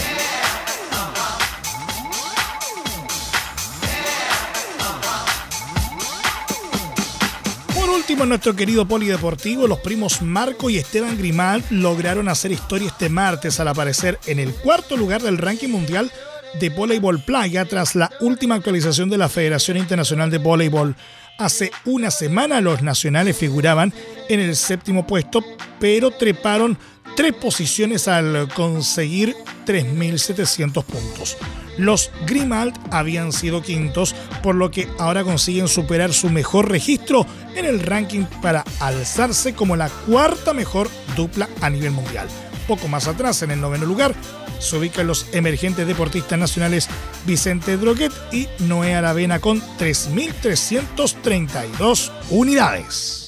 Último, 8.09 8.25
nuestro 8.25 8.57
querido 8.57 8.89
polideportivo, 8.89 9.67
los 9.67 9.81
primos 9.81 10.23
Marco 10.23 10.71
y 10.71 10.79
Esteban 10.79 11.19
Grimal 11.19 11.63
lograron 11.69 12.31
hacer 12.31 12.51
historia 12.53 12.89
este 12.89 13.11
martes 13.11 13.61
al 13.61 13.69
aparecer 13.69 14.19
en 14.25 14.39
el 14.39 14.55
cuarto 14.55 14.97
lugar 14.97 15.21
del 15.21 15.37
ranking 15.37 15.69
mundial 15.69 16.11
de 16.59 16.71
voleibol 16.71 17.23
playa 17.23 17.67
tras 17.67 17.95
la 17.95 18.11
última 18.21 18.55
actualización 18.55 19.11
de 19.11 19.19
la 19.19 19.29
Federación 19.29 19.77
Internacional 19.77 20.31
de 20.31 20.39
Voleibol. 20.39 20.97
Hace 21.37 21.71
una 21.85 22.11
semana 22.11 22.63
los 22.63 22.81
nacionales 22.81 23.37
figuraban 23.37 23.93
en 24.31 24.41
el 24.41 24.57
séptimo 24.57 25.07
puesto, 25.07 25.45
pero 25.79 26.11
treparon 26.11 26.79
tres 27.19 27.35
posiciones 27.35 28.07
al 28.07 28.49
conseguir 28.55 29.35
3.700 29.67 30.85
puntos. 30.85 31.37
Los 31.77 32.13
Grimald 32.29 32.79
habían 32.93 33.33
sido 33.33 33.61
quintos, 33.61 34.15
por 34.41 34.55
lo 34.55 34.71
que 34.71 34.87
ahora 35.01 35.25
consiguen 35.25 35.67
superar 35.67 36.13
su 36.13 36.31
mejor 36.31 36.71
registro 36.71 37.27
en 37.57 37.65
el 37.65 37.81
ranking 37.81 38.25
para 38.41 38.63
alzarse 38.79 39.53
como 39.53 39.75
la 39.75 39.89
cuarta 39.89 40.55
mejor 40.55 40.89
dupla 41.17 41.49
a 41.61 41.69
nivel 41.69 41.91
mundial. 41.91 42.29
Poco 42.69 42.87
más 42.87 43.09
atrás, 43.09 43.43
en 43.43 43.51
el 43.51 43.61
noveno 43.61 43.85
lugar, 43.85 44.15
se 44.61 44.77
ubican 44.77 45.09
los 45.09 45.27
emergentes 45.33 45.89
deportistas 45.89 46.39
nacionales 46.39 46.89
Vicente 47.27 47.77
Droguet 47.79 48.13
y 48.31 48.47
Noé 48.61 48.95
Aravena 48.95 49.41
con 49.41 49.61
3.332 49.61 52.13
unidades. 52.31 53.28